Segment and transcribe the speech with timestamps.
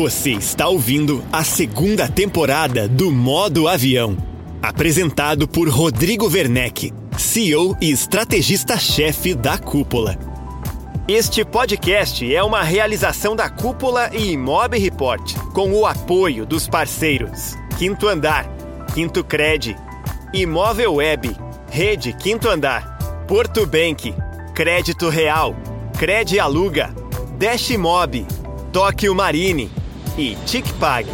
[0.00, 4.16] Você está ouvindo a segunda temporada do Modo Avião,
[4.62, 10.18] apresentado por Rodrigo Werneck, CEO e estrategista-chefe da Cúpula.
[11.06, 17.54] Este podcast é uma realização da Cúpula e Imob Report, com o apoio dos parceiros
[17.76, 18.48] Quinto Andar,
[18.94, 19.76] Quinto Cred,
[20.32, 21.36] Imóvel Web,
[21.70, 22.96] Rede Quinto Andar,
[23.28, 24.14] Porto Bank,
[24.54, 25.54] Crédito Real,
[25.98, 26.90] Cred Aluga,
[27.38, 28.26] Dash Mob,
[28.72, 29.70] Tóquio Marine
[30.16, 31.08] e TicPag.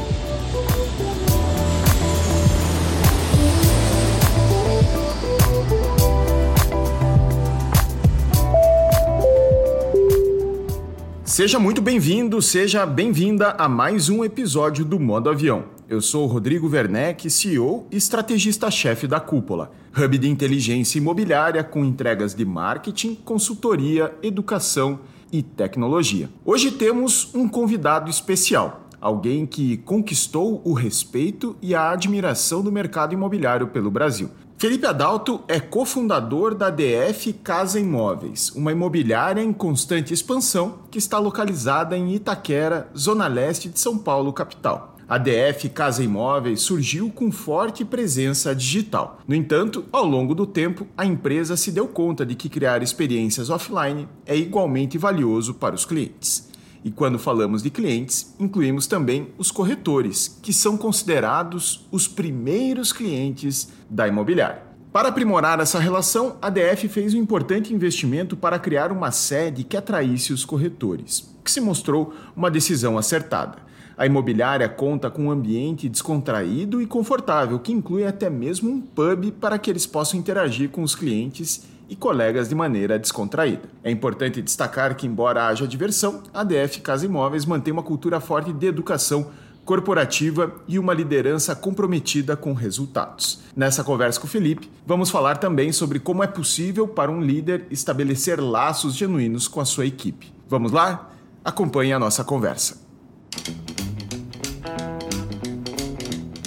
[11.24, 15.64] Seja muito bem-vindo, seja bem-vinda a mais um episódio do Modo Avião.
[15.86, 22.34] Eu sou Rodrigo Werneck, CEO e estrategista-chefe da Cúpula, hub de inteligência imobiliária com entregas
[22.34, 25.00] de marketing, consultoria, educação
[25.30, 26.30] e tecnologia.
[26.44, 33.14] Hoje temos um convidado especial, alguém que conquistou o respeito e a admiração do mercado
[33.14, 34.28] imobiliário pelo Brasil.
[34.58, 41.18] Felipe Adalto é cofundador da DF Casa Imóveis, uma imobiliária em constante expansão que está
[41.18, 44.96] localizada em Itaquera, zona leste de São Paulo, capital.
[45.08, 49.20] A DF Casa Imóveis surgiu com forte presença digital.
[49.28, 53.50] No entanto, ao longo do tempo, a empresa se deu conta de que criar experiências
[53.50, 56.50] offline é igualmente valioso para os clientes.
[56.86, 63.72] E quando falamos de clientes, incluímos também os corretores, que são considerados os primeiros clientes
[63.90, 64.62] da imobiliária.
[64.92, 69.76] Para aprimorar essa relação, a DF fez um importante investimento para criar uma sede que
[69.76, 73.58] atraísse os corretores, que se mostrou uma decisão acertada.
[73.98, 79.32] A imobiliária conta com um ambiente descontraído e confortável, que inclui até mesmo um pub
[79.40, 83.68] para que eles possam interagir com os clientes e colegas de maneira descontraída.
[83.82, 88.52] É importante destacar que, embora haja diversão, a DF Casa Imóveis mantém uma cultura forte
[88.52, 89.30] de educação
[89.64, 93.40] corporativa e uma liderança comprometida com resultados.
[93.54, 97.66] Nessa conversa com o Felipe, vamos falar também sobre como é possível para um líder
[97.70, 100.32] estabelecer laços genuínos com a sua equipe.
[100.48, 101.10] Vamos lá?
[101.44, 102.86] Acompanhe a nossa conversa.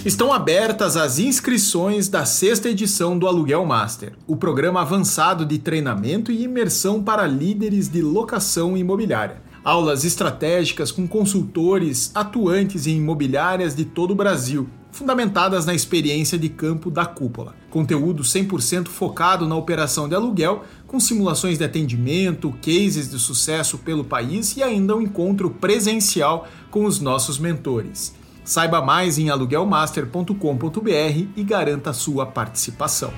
[0.05, 6.31] Estão abertas as inscrições da sexta edição do Aluguel Master, o programa avançado de treinamento
[6.31, 9.41] e imersão para líderes de locação imobiliária.
[9.61, 16.47] Aulas estratégicas com consultores atuantes em imobiliárias de todo o Brasil, fundamentadas na experiência de
[16.47, 17.53] campo da cúpula.
[17.69, 24.05] Conteúdo 100% focado na operação de aluguel, com simulações de atendimento, cases de sucesso pelo
[24.05, 28.17] país e ainda um encontro presencial com os nossos mentores.
[28.49, 33.13] Saiba mais em aluguelmaster.com.br e garanta sua participação.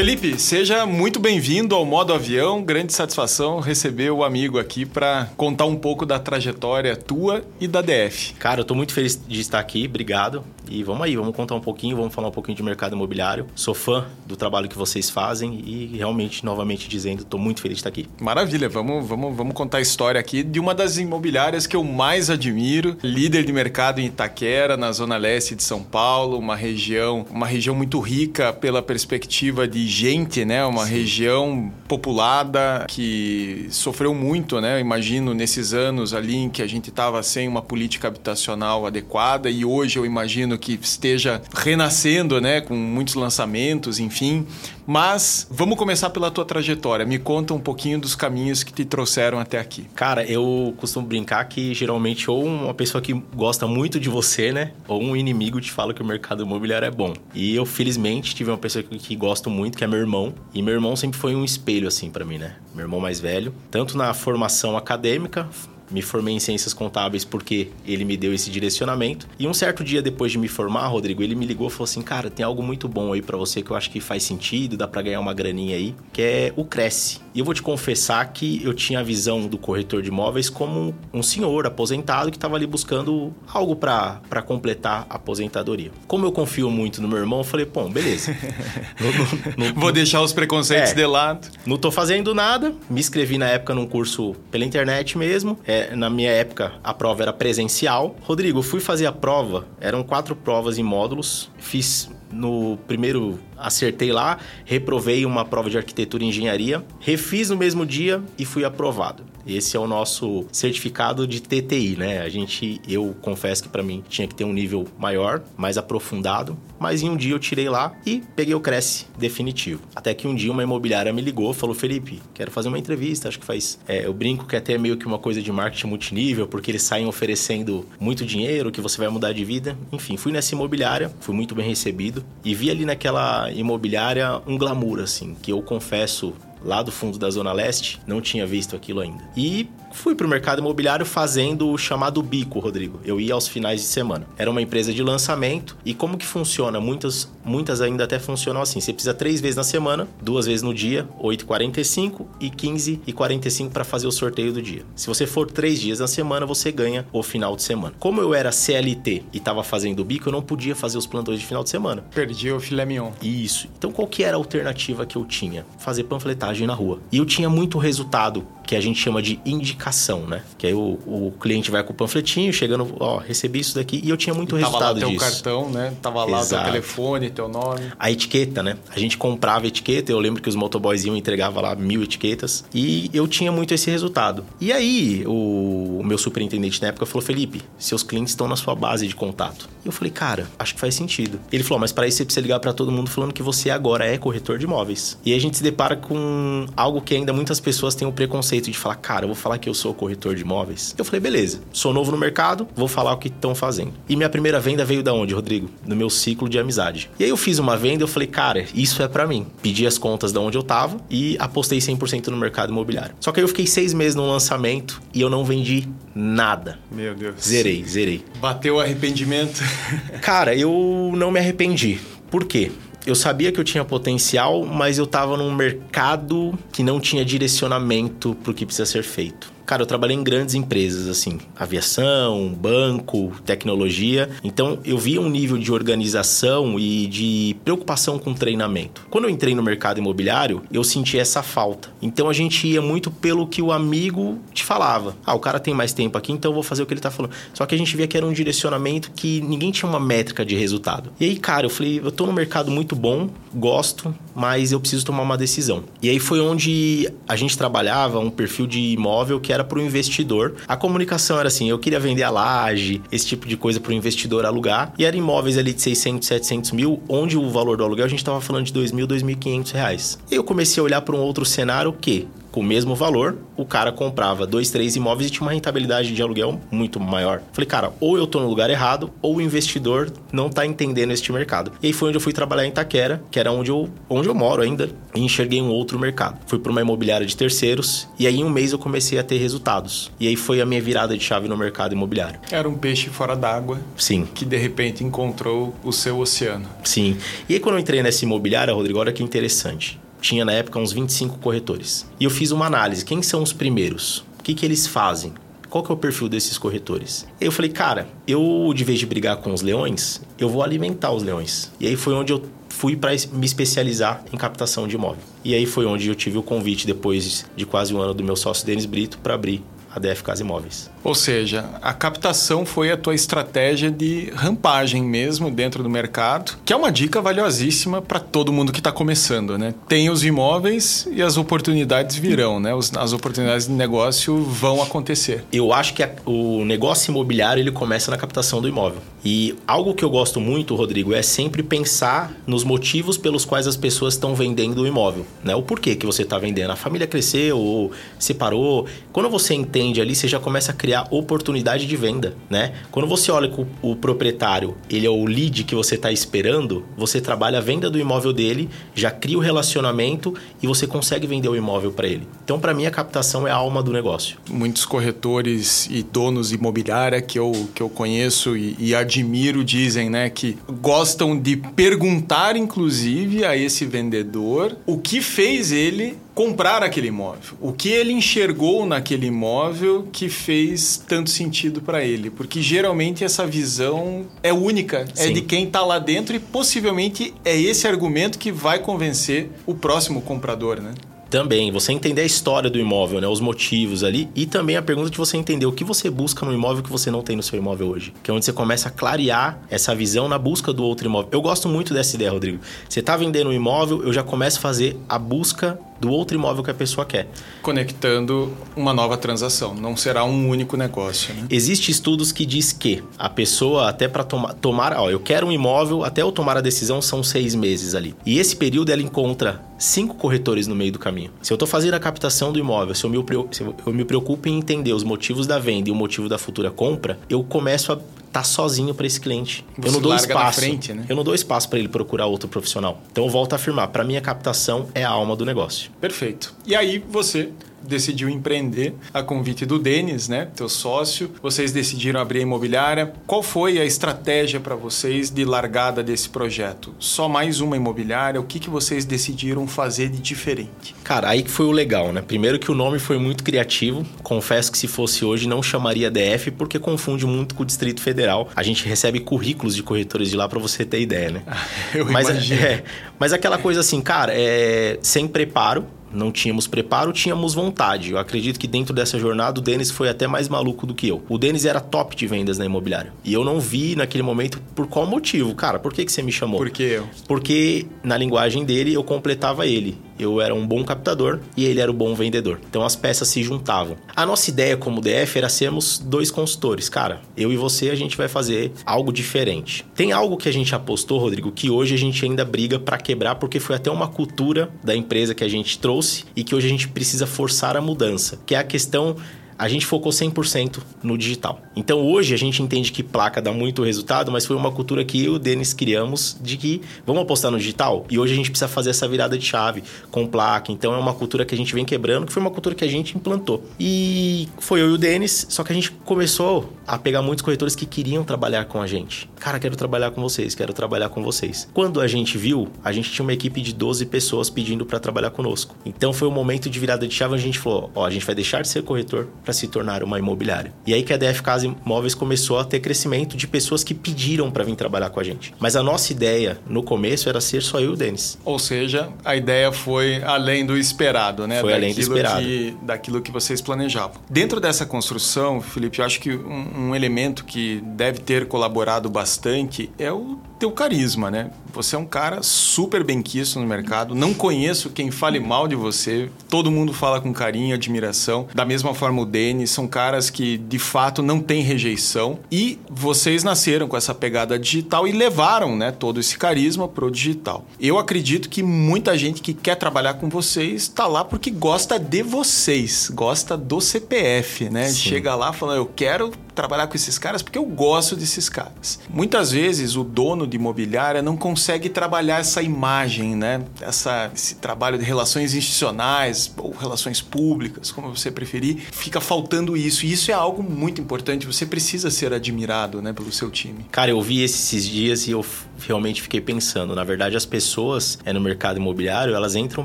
[0.00, 2.62] Felipe, seja muito bem-vindo ao Modo Avião.
[2.62, 7.82] Grande satisfação receber o amigo aqui para contar um pouco da trajetória tua e da
[7.82, 8.32] DF.
[8.38, 10.42] Cara, eu tô muito feliz de estar aqui, obrigado.
[10.70, 13.46] E vamos aí, vamos contar um pouquinho, vamos falar um pouquinho de mercado imobiliário.
[13.56, 17.80] Sou fã do trabalho que vocês fazem e realmente, novamente dizendo, tô muito feliz de
[17.80, 18.06] estar aqui.
[18.20, 22.30] Maravilha, vamos, vamos, vamos contar a história aqui de uma das imobiliárias que eu mais
[22.30, 27.46] admiro, líder de mercado em Itaquera, na zona leste de São Paulo, uma região, uma
[27.46, 30.64] região muito rica pela perspectiva de gente, né?
[30.64, 30.92] Uma Sim.
[30.92, 34.76] região populada que sofreu muito, né?
[34.76, 39.50] Eu imagino nesses anos ali em que a gente estava sem uma política habitacional adequada
[39.50, 42.60] e hoje eu imagino que esteja renascendo, né?
[42.60, 44.46] Com muitos lançamentos, enfim.
[44.86, 47.06] Mas vamos começar pela tua trajetória.
[47.06, 49.86] Me conta um pouquinho dos caminhos que te trouxeram até aqui.
[49.94, 54.72] Cara, eu costumo brincar que geralmente ou uma pessoa que gosta muito de você, né?
[54.88, 57.14] Ou um inimigo te fala que o mercado imobiliário é bom.
[57.34, 60.34] E eu, felizmente, tive uma pessoa que, que gosto muito, que é meu irmão.
[60.52, 62.56] E meu irmão sempre foi um espelho, assim, para mim, né?
[62.74, 63.54] Meu irmão mais velho.
[63.70, 65.48] Tanto na formação acadêmica,
[65.90, 69.26] me formei em ciências contábeis porque ele me deu esse direcionamento.
[69.38, 72.02] E um certo dia depois de me formar, Rodrigo, ele me ligou e falou assim:
[72.02, 74.86] "Cara, tem algo muito bom aí para você que eu acho que faz sentido, dá
[74.86, 77.18] para ganhar uma graninha aí, que é o Cresce".
[77.34, 80.94] E eu vou te confessar que eu tinha a visão do corretor de imóveis como
[81.12, 85.90] um senhor aposentado que estava ali buscando algo para completar a aposentadoria.
[86.06, 88.36] Como eu confio muito no meu irmão, eu falei, pô, beleza.
[88.98, 91.48] no, no, no, vou deixar os preconceitos é, de lado.
[91.64, 92.74] Não tô fazendo nada.
[92.88, 95.58] Me inscrevi na época num curso pela internet mesmo.
[95.66, 98.16] É, na minha época, a prova era presencial.
[98.22, 99.66] Rodrigo, fui fazer a prova.
[99.80, 101.50] Eram quatro provas em módulos.
[101.58, 107.84] Fiz no primeiro acertei lá, reprovei uma prova de arquitetura e engenharia, refiz no mesmo
[107.84, 109.24] dia e fui aprovado.
[109.46, 112.22] Esse é o nosso certificado de TTI, né?
[112.22, 116.56] A gente, eu confesso que para mim tinha que ter um nível maior, mais aprofundado,
[116.78, 119.82] mas em um dia eu tirei lá e peguei o Cresce definitivo.
[119.94, 123.28] Até que um dia uma imobiliária me ligou, falou: Felipe, quero fazer uma entrevista.
[123.28, 123.78] Acho que faz.
[123.86, 126.82] É, eu brinco que é até meio que uma coisa de marketing multinível, porque eles
[126.82, 129.76] saem oferecendo muito dinheiro, que você vai mudar de vida.
[129.92, 135.00] Enfim, fui nessa imobiliária, fui muito bem recebido e vi ali naquela imobiliária um glamour,
[135.00, 139.22] assim, que eu confesso lá do fundo da Zona Leste, não tinha visto aquilo ainda.
[139.36, 143.00] E fui para o mercado imobiliário fazendo o chamado bico, Rodrigo.
[143.04, 144.26] Eu ia aos finais de semana.
[144.36, 146.80] Era uma empresa de lançamento e como que funciona?
[146.80, 148.80] Muitas, muitas ainda até funcionam assim.
[148.80, 154.06] Você precisa três vezes na semana, duas vezes no dia, 8h45 e 15h45 para fazer
[154.06, 154.82] o sorteio do dia.
[154.94, 157.94] Se você for três dias na semana, você ganha o final de semana.
[157.98, 161.40] Como eu era CLT e estava fazendo o bico, eu não podia fazer os plantões
[161.40, 162.04] de final de semana.
[162.14, 163.12] Perdi o filé mignon.
[163.22, 163.68] Isso.
[163.76, 165.66] Então qual que era a alternativa que eu tinha?
[165.78, 167.00] Fazer panfletagem na rua.
[167.10, 170.44] E eu tinha muito resultado que a gente chama de indicação, né?
[170.56, 174.08] Que aí o, o cliente vai com o panfletinho, chegando, ó, recebi isso daqui e
[174.08, 175.92] eu tinha muito e resultado tava lá teu cartão, né?
[176.00, 176.62] Tava lá Exato.
[176.62, 177.80] teu telefone, teu nome.
[177.98, 178.76] A etiqueta, né?
[178.88, 182.64] A gente comprava etiqueta, eu lembro que os motoboys iam e entregavam lá mil etiquetas
[182.72, 184.46] e eu tinha muito esse resultado.
[184.60, 188.76] E aí o, o meu superintendente na época falou, Felipe, seus clientes estão na sua
[188.76, 189.68] base de contato.
[189.84, 191.40] E eu falei, cara, acho que faz sentido.
[191.50, 194.06] Ele falou, mas para isso você precisa ligar para todo mundo falando que você agora
[194.06, 195.18] é corretor de imóveis.
[195.24, 198.76] E a gente se depara com algo que ainda muitas pessoas têm o preconceito de
[198.76, 200.94] falar, cara, eu vou falar que eu sou corretor de imóveis.
[200.98, 203.92] Eu falei, beleza, sou novo no mercado, vou falar o que estão fazendo.
[204.08, 205.70] E minha primeira venda veio da onde, Rodrigo?
[205.86, 207.10] No meu ciclo de amizade.
[207.18, 209.46] E aí eu fiz uma venda, eu falei, cara, isso é para mim.
[209.62, 213.14] Pedi as contas da onde eu tava e apostei 100% no mercado imobiliário.
[213.20, 216.78] Só que aí eu fiquei seis meses no lançamento e eu não vendi nada.
[216.90, 217.36] Meu Deus.
[217.42, 218.24] Zerei, zerei.
[218.40, 219.62] Bateu o arrependimento?
[220.20, 222.00] cara, eu não me arrependi.
[222.30, 222.70] Por quê?
[223.06, 228.34] Eu sabia que eu tinha potencial, mas eu estava num mercado que não tinha direcionamento
[228.34, 229.50] para o que precisa ser feito.
[229.70, 234.28] Cara, eu trabalhei em grandes empresas, assim, aviação, banco, tecnologia.
[234.42, 239.06] Então, eu via um nível de organização e de preocupação com treinamento.
[239.08, 241.88] Quando eu entrei no mercado imobiliário, eu senti essa falta.
[242.02, 245.16] Então, a gente ia muito pelo que o amigo te falava.
[245.24, 247.10] Ah, o cara tem mais tempo aqui, então eu vou fazer o que ele tá
[247.10, 247.32] falando.
[247.52, 250.54] Só que a gente via que era um direcionamento que ninguém tinha uma métrica de
[250.54, 251.10] resultado.
[251.20, 255.04] E aí, cara, eu falei, eu tô no mercado muito bom, gosto, mas eu preciso
[255.04, 255.84] tomar uma decisão.
[256.02, 259.82] E aí foi onde a gente trabalhava um perfil de imóvel que era para o
[259.82, 260.54] investidor.
[260.66, 263.94] A comunicação era assim, eu queria vender a laje, esse tipo de coisa para o
[263.94, 264.92] investidor alugar.
[264.98, 268.20] E eram imóveis ali de 600, 700 mil, onde o valor do aluguel a gente
[268.20, 270.18] estava falando de 2 mil, 2.500 reais.
[270.30, 273.64] E eu comecei a olhar para um outro cenário que com o mesmo valor, o
[273.64, 277.42] cara comprava dois, três imóveis e tinha uma rentabilidade de aluguel muito maior.
[277.52, 281.32] Falei, cara, ou eu tô no lugar errado, ou o investidor não tá entendendo este
[281.32, 281.72] mercado.
[281.82, 284.34] E aí foi onde eu fui trabalhar em Itaquera, que era onde eu, onde eu
[284.34, 286.38] moro ainda, e enxerguei um outro mercado.
[286.46, 289.38] Fui para uma imobiliária de terceiros, e aí em um mês eu comecei a ter
[289.38, 290.10] resultados.
[290.18, 292.40] E aí foi a minha virada de chave no mercado imobiliário.
[292.50, 293.78] Era um peixe fora d'água.
[293.96, 294.26] Sim.
[294.34, 296.66] Que de repente encontrou o seu oceano.
[296.82, 297.16] Sim.
[297.48, 300.92] E aí quando eu entrei nessa imobiliária, Rodrigo, olha que interessante tinha na época uns
[300.92, 302.06] 25 corretores.
[302.18, 304.18] E eu fiz uma análise, quem são os primeiros?
[304.38, 305.32] O que, que eles fazem?
[305.68, 307.26] Qual que é o perfil desses corretores?
[307.40, 311.22] Eu falei, cara, eu de vez de brigar com os leões, eu vou alimentar os
[311.22, 311.70] leões.
[311.78, 315.22] E aí foi onde eu fui para me especializar em captação de imóvel.
[315.44, 318.34] E aí foi onde eu tive o convite depois de quase um ano do meu
[318.34, 319.62] sócio Denis Brito para abrir
[319.94, 320.90] a DF Casa Imóveis.
[321.02, 326.72] Ou seja, a captação foi a tua estratégia de rampagem mesmo dentro do mercado, que
[326.72, 329.74] é uma dica valiosíssima para todo mundo que está começando, né?
[329.88, 332.70] Tem os imóveis e as oportunidades virão, né?
[332.98, 335.44] as oportunidades de negócio vão acontecer.
[335.52, 339.00] Eu acho que a, o negócio imobiliário ele começa na captação do imóvel.
[339.24, 343.76] E algo que eu gosto muito, Rodrigo, é sempre pensar nos motivos pelos quais as
[343.76, 345.54] pessoas estão vendendo o imóvel, né?
[345.54, 346.70] O porquê que você está vendendo.
[346.70, 348.86] A família cresceu ou separou.
[349.12, 352.72] Quando você entende ali, você já começa a criar criar oportunidade de venda, né?
[352.90, 357.20] Quando você olha com o proprietário, ele é o lead que você está esperando, você
[357.20, 361.54] trabalha a venda do imóvel dele, já cria o relacionamento e você consegue vender o
[361.54, 362.26] imóvel para ele.
[362.42, 364.36] Então, para mim, a captação é a alma do negócio.
[364.50, 370.28] Muitos corretores e donos imobiliária que eu, que eu conheço e, e admiro dizem, né,
[370.28, 377.56] que gostam de perguntar, inclusive, a esse vendedor o que fez ele comprar aquele imóvel.
[377.60, 382.30] O que ele enxergou naquele imóvel que fez tanto sentido para ele?
[382.30, 385.30] Porque geralmente essa visão é única, é Sim.
[385.30, 389.74] é de quem está lá dentro e possivelmente é esse argumento que vai convencer o
[389.74, 390.92] próximo comprador, né?
[391.30, 393.28] Também, você entender a história do imóvel, né?
[393.28, 394.28] Os motivos ali.
[394.34, 397.08] E também a pergunta de você entender o que você busca no imóvel que você
[397.08, 398.12] não tem no seu imóvel hoje.
[398.20, 401.28] Que é onde você começa a clarear essa visão na busca do outro imóvel.
[401.30, 402.58] Eu gosto muito dessa ideia, Rodrigo.
[402.88, 406.64] Você está vendendo um imóvel, eu já começo a fazer a busca do outro imóvel
[406.64, 407.28] que a pessoa quer.
[407.62, 411.34] Conectando uma nova transação, não será um único negócio.
[411.34, 411.46] Né?
[411.50, 415.52] Existem estudos que diz que a pessoa, até para toma, tomar, ó, eu quero um
[415.52, 418.14] imóvel, até eu tomar a decisão são seis meses ali.
[418.24, 421.30] E esse período ela encontra cinco corretores no meio do caminho.
[421.42, 423.18] Se eu estou fazendo a captação do imóvel, se eu, me,
[423.50, 426.70] se eu me preocupo em entender os motivos da venda e o motivo da futura
[426.70, 427.98] compra, eu começo a
[428.32, 429.64] tá sozinho para esse cliente.
[429.76, 430.60] Você eu não dou espaço.
[430.60, 431.04] Frente, né?
[431.08, 433.00] Eu não dou espaço para ele procurar outro profissional.
[433.10, 435.90] Então eu volto a afirmar, para mim a captação é a alma do negócio.
[436.00, 436.54] Perfeito.
[436.66, 437.50] E aí você
[437.82, 441.30] decidiu empreender a convite do Denis, né, teu sócio.
[441.42, 443.12] Vocês decidiram abrir a imobiliária.
[443.26, 446.94] Qual foi a estratégia para vocês de largada desse projeto?
[446.98, 448.40] Só mais uma imobiliária?
[448.40, 450.94] O que, que vocês decidiram fazer de diferente?
[451.04, 452.22] Cara, aí que foi o legal, né?
[452.22, 454.04] Primeiro que o nome foi muito criativo.
[454.22, 458.48] Confesso que se fosse hoje não chamaria DF porque confunde muito com o Distrito Federal.
[458.54, 461.42] A gente recebe currículos de corretores de lá para você ter ideia, né?
[461.94, 462.60] Eu mas, imagino.
[462.60, 462.84] É,
[463.18, 468.12] mas aquela coisa assim, cara, é, sem preparo, não tínhamos preparo, tínhamos vontade.
[468.12, 471.22] Eu acredito que dentro dessa jornada o Denis foi até mais maluco do que eu.
[471.28, 473.12] O Denis era top de vendas na imobiliária.
[473.24, 475.54] E eu não vi naquele momento por qual motivo.
[475.54, 476.58] Cara, por que, que você me chamou?
[476.58, 477.08] Por que eu?
[477.26, 479.98] Porque na linguagem dele eu completava ele.
[480.20, 482.60] Eu era um bom captador e ele era o um bom vendedor.
[482.68, 483.96] Então as peças se juntavam.
[484.14, 486.88] A nossa ideia como DF era sermos dois consultores.
[486.90, 489.86] Cara, eu e você a gente vai fazer algo diferente.
[489.94, 493.36] Tem algo que a gente apostou, Rodrigo, que hoje a gente ainda briga para quebrar
[493.36, 496.70] porque foi até uma cultura da empresa que a gente trouxe e que hoje a
[496.70, 499.16] gente precisa forçar a mudança, que é a questão
[499.60, 501.60] a gente focou 100% no digital.
[501.76, 505.22] Então hoje a gente entende que placa dá muito resultado, mas foi uma cultura que
[505.22, 508.50] eu e o Denis criamos de que vamos apostar no digital e hoje a gente
[508.50, 510.72] precisa fazer essa virada de chave com placa.
[510.72, 512.88] Então é uma cultura que a gente vem quebrando, que foi uma cultura que a
[512.88, 513.62] gente implantou.
[513.78, 517.76] E foi eu e o Denis, só que a gente começou a pegar muitos corretores
[517.76, 519.28] que queriam trabalhar com a gente.
[519.38, 521.68] Cara, quero trabalhar com vocês, quero trabalhar com vocês.
[521.74, 525.30] Quando a gente viu, a gente tinha uma equipe de 12 pessoas pedindo para trabalhar
[525.30, 525.76] conosco.
[525.84, 528.24] Então foi o um momento de virada de chave, a gente falou, ó, a gente
[528.24, 530.72] vai deixar de ser corretor para se tornar uma imobiliária.
[530.86, 534.48] E aí que a DF Casa Imóveis começou a ter crescimento de pessoas que pediram
[534.48, 535.52] para vir trabalhar com a gente.
[535.58, 538.38] Mas a nossa ideia no começo era ser só eu e o Denis.
[538.44, 541.60] Ou seja, a ideia foi além do esperado, né?
[541.60, 542.42] Foi daquilo além do esperado.
[542.42, 544.20] Que, daquilo que vocês planejavam.
[544.30, 549.90] Dentro dessa construção, Felipe, eu acho que um, um elemento que deve ter colaborado bastante
[549.98, 551.50] é o teu carisma, né?
[551.72, 554.14] Você é um cara super bem quisto no mercado.
[554.14, 556.28] Não conheço quem fale mal de você.
[556.48, 558.46] Todo mundo fala com carinho, admiração.
[558.54, 562.38] Da mesma forma o Denis, são caras que de fato não têm rejeição.
[562.50, 567.64] E vocês nasceram com essa pegada digital e levaram, né, todo esse carisma pro digital.
[567.78, 572.22] Eu acredito que muita gente que quer trabalhar com vocês está lá porque gosta de
[572.22, 574.88] vocês, gosta do CPF, né?
[574.88, 574.94] Sim.
[574.94, 579.00] Chega lá falando, eu quero trabalhar com esses caras porque eu gosto desses caras.
[579.08, 583.62] Muitas vezes o dono de imobiliária não consegue trabalhar essa imagem, né?
[583.80, 590.04] Essa, esse trabalho de relações institucionais ou relações públicas, como você preferir, fica faltando isso.
[590.06, 591.46] E isso é algo muito importante.
[591.46, 593.86] Você precisa ser admirado, né, pelo seu time.
[593.90, 595.44] Cara, eu vi esses dias e eu
[595.86, 596.94] realmente fiquei pensando.
[596.94, 599.84] Na verdade, as pessoas é, no mercado imobiliário, elas entram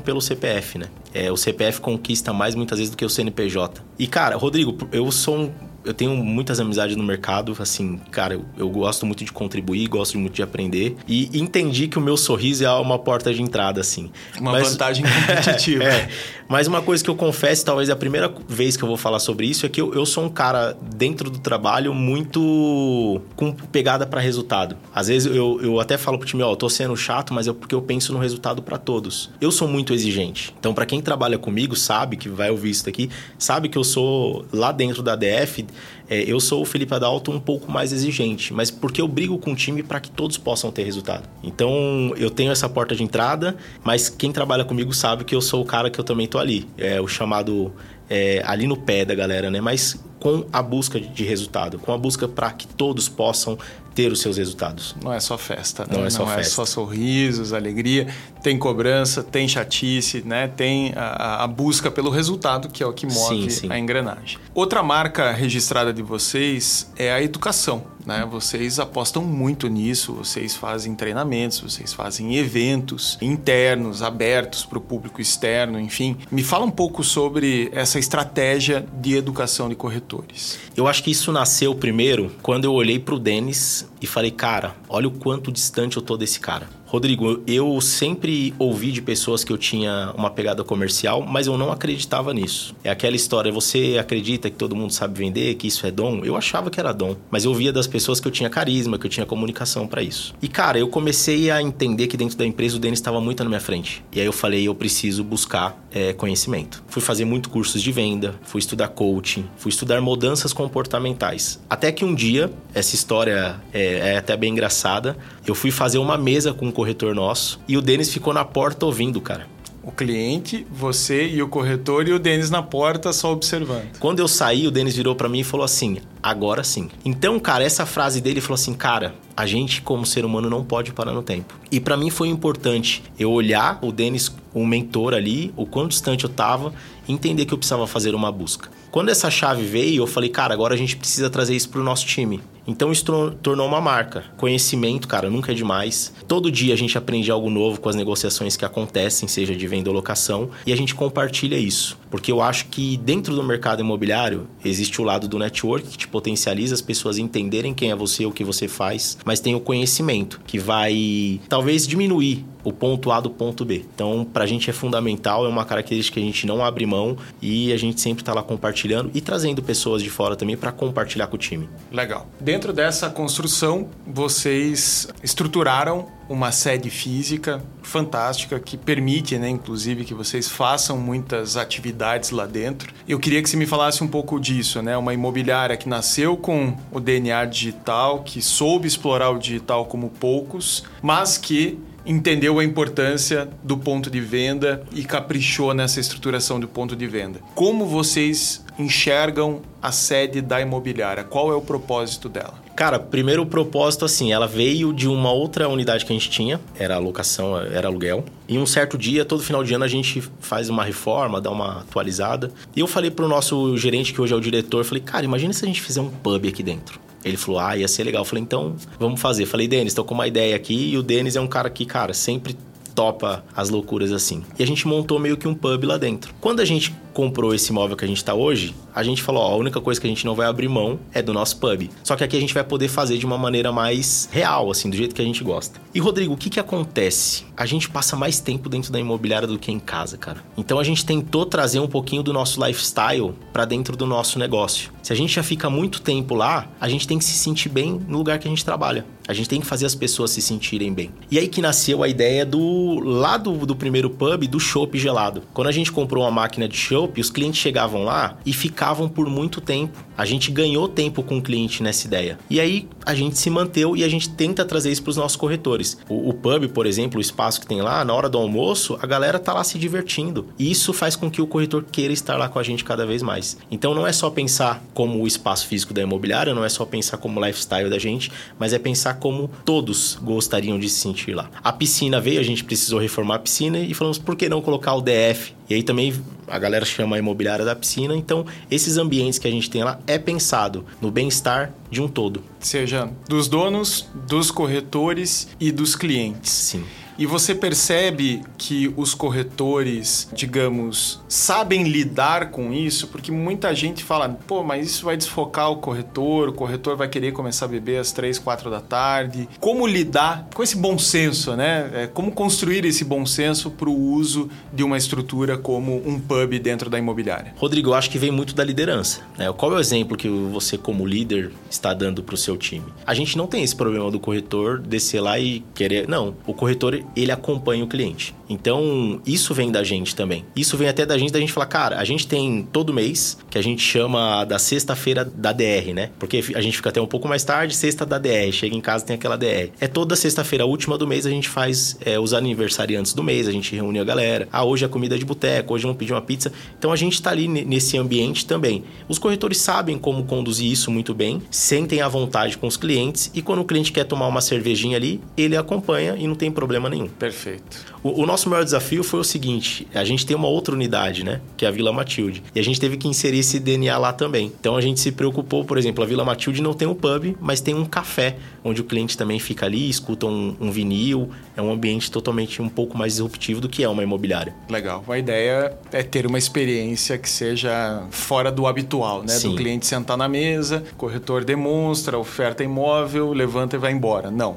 [0.00, 0.86] pelo CPF, né?
[1.12, 3.82] É, o CPF conquista mais muitas vezes do que o CNPJ.
[3.98, 5.52] E, cara, Rodrigo, eu sou um
[5.86, 10.18] eu tenho muitas amizades no mercado, assim, cara, eu, eu, gosto muito de contribuir, gosto
[10.18, 14.10] muito de aprender e entendi que o meu sorriso é uma porta de entrada, assim.
[14.38, 15.84] Uma mas, vantagem competitiva.
[15.84, 16.08] é,
[16.48, 19.20] mas uma coisa que eu confesso, talvez é a primeira vez que eu vou falar
[19.20, 24.06] sobre isso, é que eu, eu sou um cara dentro do trabalho muito com pegada
[24.06, 24.76] para resultado.
[24.92, 27.52] Às vezes eu, eu até falo pro time, ó, eu tô sendo chato, mas é
[27.52, 29.30] porque eu penso no resultado para todos.
[29.40, 30.54] Eu sou muito exigente.
[30.58, 34.44] Então, para quem trabalha comigo, sabe que vai ouvir isso daqui, sabe que eu sou
[34.52, 35.64] lá dentro da DF,
[36.08, 39.52] é, eu sou o Felipe Adalto um pouco mais exigente, mas porque eu brigo com
[39.52, 41.28] o time para que todos possam ter resultado.
[41.42, 45.62] Então eu tenho essa porta de entrada, mas quem trabalha comigo sabe que eu sou
[45.62, 46.66] o cara que eu também tô ali.
[46.78, 47.72] É o chamado
[48.08, 49.60] é, ali no pé da galera, né?
[49.60, 53.58] Mas com a busca de resultado, com a busca para que todos possam
[53.96, 54.94] ter os seus resultados.
[55.02, 55.96] Não é só festa, né?
[55.96, 56.40] Não é só Não festa.
[56.42, 58.06] é só sorrisos, alegria.
[58.42, 60.48] Tem cobrança, tem chatice, né?
[60.48, 63.72] Tem a, a busca pelo resultado, que é o que move sim, sim.
[63.72, 64.38] a engrenagem.
[64.54, 67.84] Outra marca registrada de vocês é a educação.
[68.06, 68.24] Né?
[68.30, 75.20] Vocês apostam muito nisso, vocês fazem treinamentos, vocês fazem eventos internos, abertos para o público
[75.20, 76.16] externo, enfim.
[76.30, 80.56] Me fala um pouco sobre essa estratégia de educação de corretores.
[80.76, 84.76] Eu acho que isso nasceu primeiro quando eu olhei para o Denis e falei, cara,
[84.88, 86.75] olha o quanto distante eu tô desse cara.
[86.86, 91.72] Rodrigo, eu sempre ouvi de pessoas que eu tinha uma pegada comercial, mas eu não
[91.72, 92.76] acreditava nisso.
[92.84, 96.24] É aquela história, você acredita que todo mundo sabe vender, que isso é dom?
[96.24, 99.06] Eu achava que era dom, mas eu via das pessoas que eu tinha carisma, que
[99.06, 100.32] eu tinha comunicação para isso.
[100.40, 103.48] E cara, eu comecei a entender que dentro da empresa o Denis estava muito na
[103.48, 104.04] minha frente.
[104.12, 106.84] E aí eu falei, eu preciso buscar é, conhecimento.
[106.86, 111.58] Fui fazer muito cursos de venda, fui estudar coaching, fui estudar mudanças comportamentais.
[111.68, 115.16] Até que um dia, essa história é, é até bem engraçada,
[115.50, 118.86] eu fui fazer uma mesa com um corretor nosso e o Denis ficou na porta
[118.86, 123.96] ouvindo, cara o cliente, você e o corretor e o Denis na porta só observando.
[124.00, 126.90] Quando eu saí, o Denis virou para mim e falou assim: agora sim.
[127.04, 130.92] Então, cara, essa frase dele falou assim: cara, a gente como ser humano não pode
[130.92, 131.54] parar no tempo.
[131.70, 136.24] E para mim foi importante eu olhar o Denis, o mentor ali, o quão distante
[136.24, 136.72] eu tava,
[137.08, 138.70] entender que eu precisava fazer uma busca.
[138.90, 142.06] Quando essa chave veio, eu falei, cara, agora a gente precisa trazer isso pro nosso
[142.06, 142.40] time.
[142.66, 143.04] Então isso
[143.42, 144.24] tornou uma marca.
[144.36, 146.12] Conhecimento, cara, nunca é demais.
[146.26, 149.90] Todo dia a gente aprende algo novo com as negociações que acontecem, seja de venda
[149.90, 151.96] ou locação, e a gente compartilha isso.
[152.10, 156.08] Porque eu acho que dentro do mercado imobiliário existe o lado do network que te
[156.08, 160.40] potencializa as pessoas entenderem quem é você, o que você faz, mas tem o conhecimento
[160.46, 163.84] que vai talvez diminuir o ponto A do ponto B.
[163.94, 167.16] Então, para a gente é fundamental, é uma característica que a gente não abre mão
[167.40, 171.28] e a gente sempre está lá compartilhando e trazendo pessoas de fora também para compartilhar
[171.28, 171.68] com o time.
[171.92, 172.26] Legal.
[172.40, 180.48] Dentro dessa construção, vocês estruturaram uma sede física fantástica que permite, né, inclusive, que vocês
[180.48, 182.92] façam muitas atividades lá dentro.
[183.06, 184.96] Eu queria que você me falasse um pouco disso, né?
[184.96, 190.82] Uma imobiliária que nasceu com o DNA digital, que soube explorar o digital como poucos,
[191.00, 196.94] mas que entendeu a importância do ponto de venda e caprichou nessa estruturação do ponto
[196.94, 197.40] de venda.
[197.54, 201.24] Como vocês enxergam a sede da imobiliária?
[201.24, 202.66] Qual é o propósito dela?
[202.76, 206.60] Cara, primeiro o propósito, assim, ela veio de uma outra unidade que a gente tinha,
[206.78, 208.22] era locação, era aluguel.
[208.46, 211.80] E um certo dia, todo final de ano, a gente faz uma reforma, dá uma
[211.80, 212.50] atualizada.
[212.76, 215.64] E eu falei pro nosso gerente, que hoje é o diretor, falei, cara, imagina se
[215.64, 217.00] a gente fizer um pub aqui dentro.
[217.26, 218.22] Ele falou, ah, ia ser legal.
[218.22, 219.46] Eu falei, então, vamos fazer.
[219.46, 220.92] falei, Denis, tô com uma ideia aqui.
[220.92, 222.56] E o Denis é um cara que, cara, sempre
[222.94, 224.42] topa as loucuras assim.
[224.58, 226.32] E a gente montou meio que um pub lá dentro.
[226.40, 229.52] Quando a gente comprou esse imóvel que a gente está hoje, a gente falou, ó,
[229.54, 231.88] a única coisa que a gente não vai abrir mão é do nosso pub.
[232.04, 234.96] Só que aqui a gente vai poder fazer de uma maneira mais real, assim, do
[234.98, 235.80] jeito que a gente gosta.
[235.94, 237.46] E Rodrigo, o que que acontece?
[237.56, 240.44] A gente passa mais tempo dentro da imobiliária do que em casa, cara.
[240.58, 244.90] Então a gente tentou trazer um pouquinho do nosso lifestyle para dentro do nosso negócio.
[245.02, 247.98] Se a gente já fica muito tempo lá, a gente tem que se sentir bem
[248.06, 249.06] no lugar que a gente trabalha.
[249.28, 251.10] A gente tem que fazer as pessoas se sentirem bem.
[251.30, 255.42] E aí que nasceu a ideia do lá do, do primeiro pub do chopp gelado.
[255.52, 259.28] Quando a gente comprou uma máquina de chopp os clientes chegavam lá e ficavam por
[259.28, 260.04] muito tempo.
[260.16, 262.38] A gente ganhou tempo com o cliente nessa ideia.
[262.48, 265.36] E aí a gente se manteve e a gente tenta trazer isso para os nossos
[265.36, 265.98] corretores.
[266.08, 269.06] O, o, pub, por exemplo, o espaço que tem lá, na hora do almoço, a
[269.06, 270.46] galera tá lá se divertindo.
[270.58, 273.22] E isso faz com que o corretor queira estar lá com a gente cada vez
[273.22, 273.58] mais.
[273.70, 277.18] Então não é só pensar como o espaço físico da imobiliária, não é só pensar
[277.18, 281.50] como o lifestyle da gente, mas é pensar como todos gostariam de se sentir lá.
[281.62, 284.94] A piscina veio, a gente precisou reformar a piscina e falamos por que não colocar
[284.94, 286.14] o DF e aí também
[286.46, 288.16] a galera chama a imobiliária da piscina.
[288.16, 292.42] Então, esses ambientes que a gente tem lá é pensado no bem-estar de um todo.
[292.58, 296.50] Seja dos donos, dos corretores e dos clientes.
[296.50, 296.84] Sim.
[297.18, 304.28] E você percebe que os corretores, digamos, sabem lidar com isso, porque muita gente fala,
[304.46, 308.12] pô, mas isso vai desfocar o corretor, o corretor vai querer começar a beber às
[308.12, 309.48] três, quatro da tarde.
[309.58, 311.90] Como lidar com esse bom senso, né?
[311.94, 316.58] É, como construir esse bom senso para o uso de uma estrutura como um pub
[316.58, 317.54] dentro da imobiliária?
[317.56, 319.20] Rodrigo, eu acho que vem muito da liderança.
[319.38, 319.50] Né?
[319.52, 322.84] Qual é o exemplo que você, como líder, está dando para o seu time?
[323.06, 326.06] A gente não tem esse problema do corretor descer lá e querer.
[326.06, 328.34] Não, o corretor ele acompanha o cliente.
[328.48, 330.44] Então, isso vem da gente também.
[330.54, 333.58] Isso vem até da gente, da gente falar, cara, a gente tem todo mês, que
[333.58, 336.10] a gente chama da sexta-feira da DR, né?
[336.18, 339.04] Porque a gente fica até um pouco mais tarde, sexta da DR, chega em casa
[339.04, 339.70] tem aquela DR.
[339.80, 343.52] É toda sexta-feira, última do mês, a gente faz é, os aniversariantes do mês, a
[343.52, 344.48] gente reúne a galera.
[344.52, 346.52] Ah, hoje é comida de boteco, hoje vamos pedir uma pizza.
[346.78, 348.84] Então, a gente tá ali nesse ambiente também.
[349.08, 353.42] Os corretores sabem como conduzir isso muito bem, sentem à vontade com os clientes e
[353.42, 357.08] quando o cliente quer tomar uma cervejinha ali, ele acompanha e não tem problema nenhum.
[357.08, 357.84] Perfeito.
[358.02, 361.40] O, o, nosso maior desafio foi o seguinte: a gente tem uma outra unidade, né?
[361.56, 362.42] Que é a Vila Matilde.
[362.54, 364.52] E a gente teve que inserir esse DNA lá também.
[364.60, 367.62] Então a gente se preocupou, por exemplo, a Vila Matilde não tem um pub, mas
[367.62, 368.36] tem um café
[368.66, 371.30] onde o cliente também fica ali, escuta um, um vinil.
[371.56, 374.54] É um ambiente totalmente um pouco mais disruptivo do que é uma imobiliária.
[374.68, 375.04] Legal.
[375.08, 379.28] A ideia é ter uma experiência que seja fora do habitual, né?
[379.28, 379.50] Sim.
[379.50, 384.30] Do cliente sentar na mesa, corretor demonstra, oferta imóvel, levanta e vai embora.
[384.30, 384.56] Não.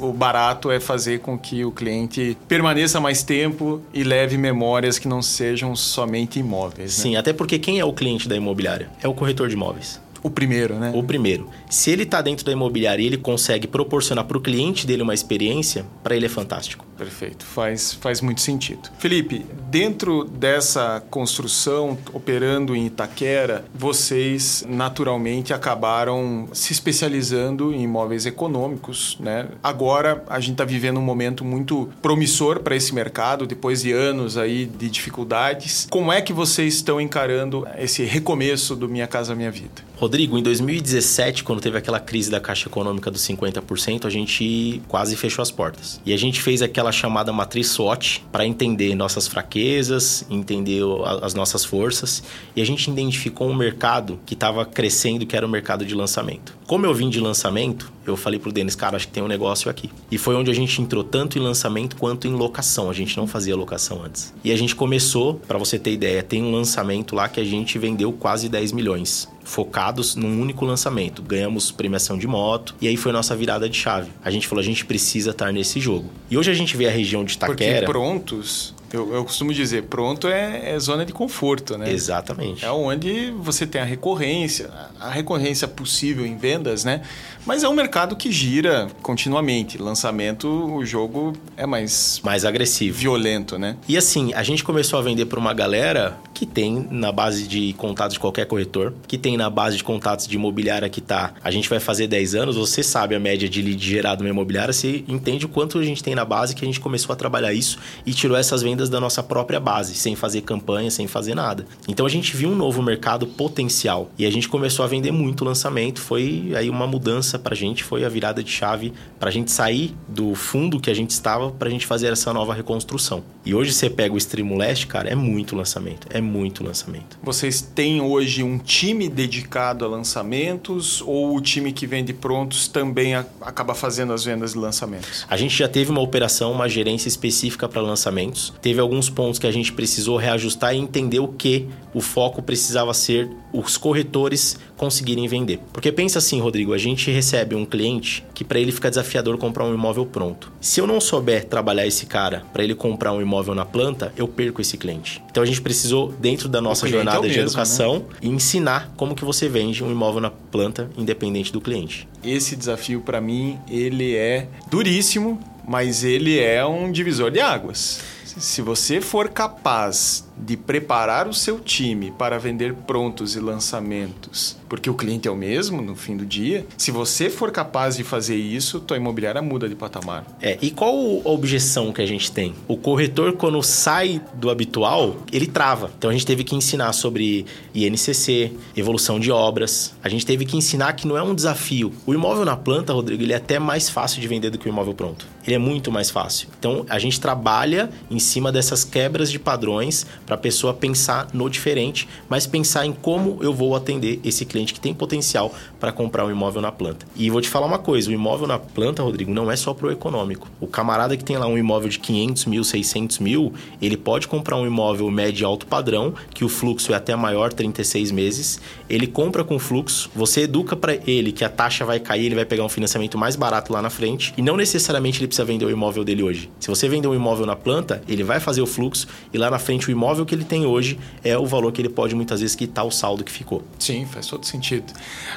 [0.00, 4.98] O, o barato é fazer com que o cliente permaneça mais tempo e leve memórias
[4.98, 6.96] que não sejam somente imóveis.
[6.98, 7.02] né?
[7.02, 8.90] Sim, até porque quem é o cliente da imobiliária?
[9.02, 10.00] É o corretor de imóveis.
[10.22, 10.92] O primeiro, né?
[10.94, 14.86] O primeiro, se ele está dentro da imobiliária e ele consegue proporcionar para o cliente
[14.86, 16.84] dele uma experiência, para ele é fantástico.
[16.98, 18.90] Perfeito, faz, faz muito sentido.
[18.98, 29.16] Felipe, dentro dessa construção, operando em Itaquera, vocês naturalmente acabaram se especializando em imóveis econômicos,
[29.18, 29.48] né?
[29.62, 34.36] Agora a gente está vivendo um momento muito promissor para esse mercado, depois de anos
[34.36, 35.86] aí de dificuldades.
[35.88, 39.88] Como é que vocês estão encarando esse recomeço do Minha Casa Minha Vida?
[39.96, 45.16] Rodrigo, em 2017, quando teve aquela crise da Caixa Econômica dos 50%, a gente quase
[45.16, 46.00] fechou as portas.
[46.04, 50.82] E a gente fez aquela chamada matriz SWOT para entender nossas fraquezas, entender
[51.22, 52.22] as nossas forças,
[52.56, 56.56] e a gente identificou um mercado que estava crescendo, que era o mercado de lançamento.
[56.66, 59.70] Como eu vim de lançamento, eu falei pro Denis, cara, acho que tem um negócio
[59.70, 59.90] aqui.
[60.10, 62.90] E foi onde a gente entrou tanto em lançamento quanto em locação.
[62.90, 64.32] A gente não fazia locação antes.
[64.42, 67.78] E a gente começou, para você ter ideia, tem um lançamento lá que a gente
[67.78, 71.22] vendeu quase 10 milhões focados num único lançamento.
[71.22, 74.10] Ganhamos premiação de moto e aí foi nossa virada de chave.
[74.22, 76.10] A gente falou, a gente precisa estar nesse jogo.
[76.30, 77.80] E hoje a gente vê a região de Itaquera...
[77.80, 81.92] Porque prontos, eu, eu costumo dizer, pronto é, é zona de conforto, né?
[81.92, 82.64] Exatamente.
[82.64, 87.02] É onde você tem a recorrência, a recorrência possível em vendas, né?
[87.46, 89.78] Mas é um mercado que gira continuamente.
[89.78, 92.96] Lançamento, o jogo é mais Mais agressivo.
[92.96, 93.76] violento, né?
[93.88, 97.74] E assim, a gente começou a vender para uma galera que tem na base de
[97.74, 101.34] contatos de qualquer corretor, que tem na base de contatos de imobiliária que tá.
[101.44, 104.72] A gente vai fazer 10 anos, você sabe a média de lead gerado numa imobiliária,
[104.72, 107.52] você entende o quanto a gente tem na base que a gente começou a trabalhar
[107.52, 111.66] isso e tirou essas vendas da nossa própria base, sem fazer campanha, sem fazer nada.
[111.86, 115.44] Então a gente viu um novo mercado potencial e a gente começou a vender muito
[115.44, 116.00] lançamento.
[116.00, 120.34] Foi aí uma mudança pra gente, foi a virada de chave pra gente sair do
[120.34, 123.22] fundo que a gente estava pra gente fazer essa nova reconstrução.
[123.44, 127.18] E hoje você pega o Extremo Leste, cara, é muito lançamento, é muito lançamento.
[127.22, 133.14] Vocês têm hoje um time dedicado a lançamentos ou o time que vende prontos também
[133.14, 135.26] a- acaba fazendo as vendas de lançamentos?
[135.28, 138.52] A gente já teve uma operação, uma gerência específica para lançamentos.
[138.60, 142.92] Teve alguns pontos que a gente precisou reajustar e entender o que o foco precisava
[142.94, 145.60] ser os corretores conseguirem vender.
[145.72, 149.64] Porque pensa assim, Rodrigo, a gente recebe um cliente que para ele fica desafiador comprar
[149.64, 150.52] um imóvel pronto.
[150.60, 154.26] Se eu não souber trabalhar esse cara para ele comprar um imóvel na planta, eu
[154.26, 155.22] perco esse cliente.
[155.30, 159.14] Então a gente precisou dentro da nossa é jornada de mesmo, educação e ensinar como
[159.14, 162.08] que você vende um imóvel na planta independente do cliente.
[162.24, 168.00] Esse desafio para mim, ele é duríssimo, mas ele é um divisor de águas.
[168.24, 174.88] Se você for capaz de preparar o seu time para vender prontos e lançamentos, porque
[174.88, 178.36] o cliente é o mesmo no fim do dia, se você for capaz de fazer
[178.36, 180.24] isso, tua imobiliária muda de patamar.
[180.40, 182.54] É, e qual a objeção que a gente tem?
[182.66, 185.90] O corretor, quando sai do habitual, ele trava.
[185.96, 189.94] Então a gente teve que ensinar sobre INCC, evolução de obras.
[190.02, 191.92] A gente teve que ensinar que não é um desafio.
[192.06, 194.70] O imóvel na planta, Rodrigo, ele é até mais fácil de vender do que o
[194.70, 195.26] imóvel pronto.
[195.46, 196.48] Ele é muito mais fácil.
[196.58, 201.50] Então a gente trabalha em cima dessas quebras de padrões para a pessoa pensar no
[201.50, 206.24] diferente, mas pensar em como eu vou atender esse cliente que tem potencial para comprar
[206.24, 207.04] um imóvel na planta.
[207.16, 209.90] E vou te falar uma coisa, o imóvel na planta, Rodrigo, não é só pro
[209.90, 210.46] econômico.
[210.60, 214.56] O camarada que tem lá um imóvel de 500 mil, 600 mil, ele pode comprar
[214.56, 218.60] um imóvel médio e alto padrão, que o fluxo é até maior, 36 meses.
[218.88, 222.44] Ele compra com fluxo, você educa para ele que a taxa vai cair, ele vai
[222.44, 225.70] pegar um financiamento mais barato lá na frente, e não necessariamente ele precisa vender o
[225.70, 226.48] imóvel dele hoje.
[226.60, 229.58] Se você vender um imóvel na planta, ele vai fazer o fluxo e lá na
[229.58, 232.54] frente o imóvel que ele tem hoje é o valor que ele pode muitas vezes
[232.54, 233.62] quitar o saldo que ficou.
[233.78, 234.92] Sim, faz todo sentido.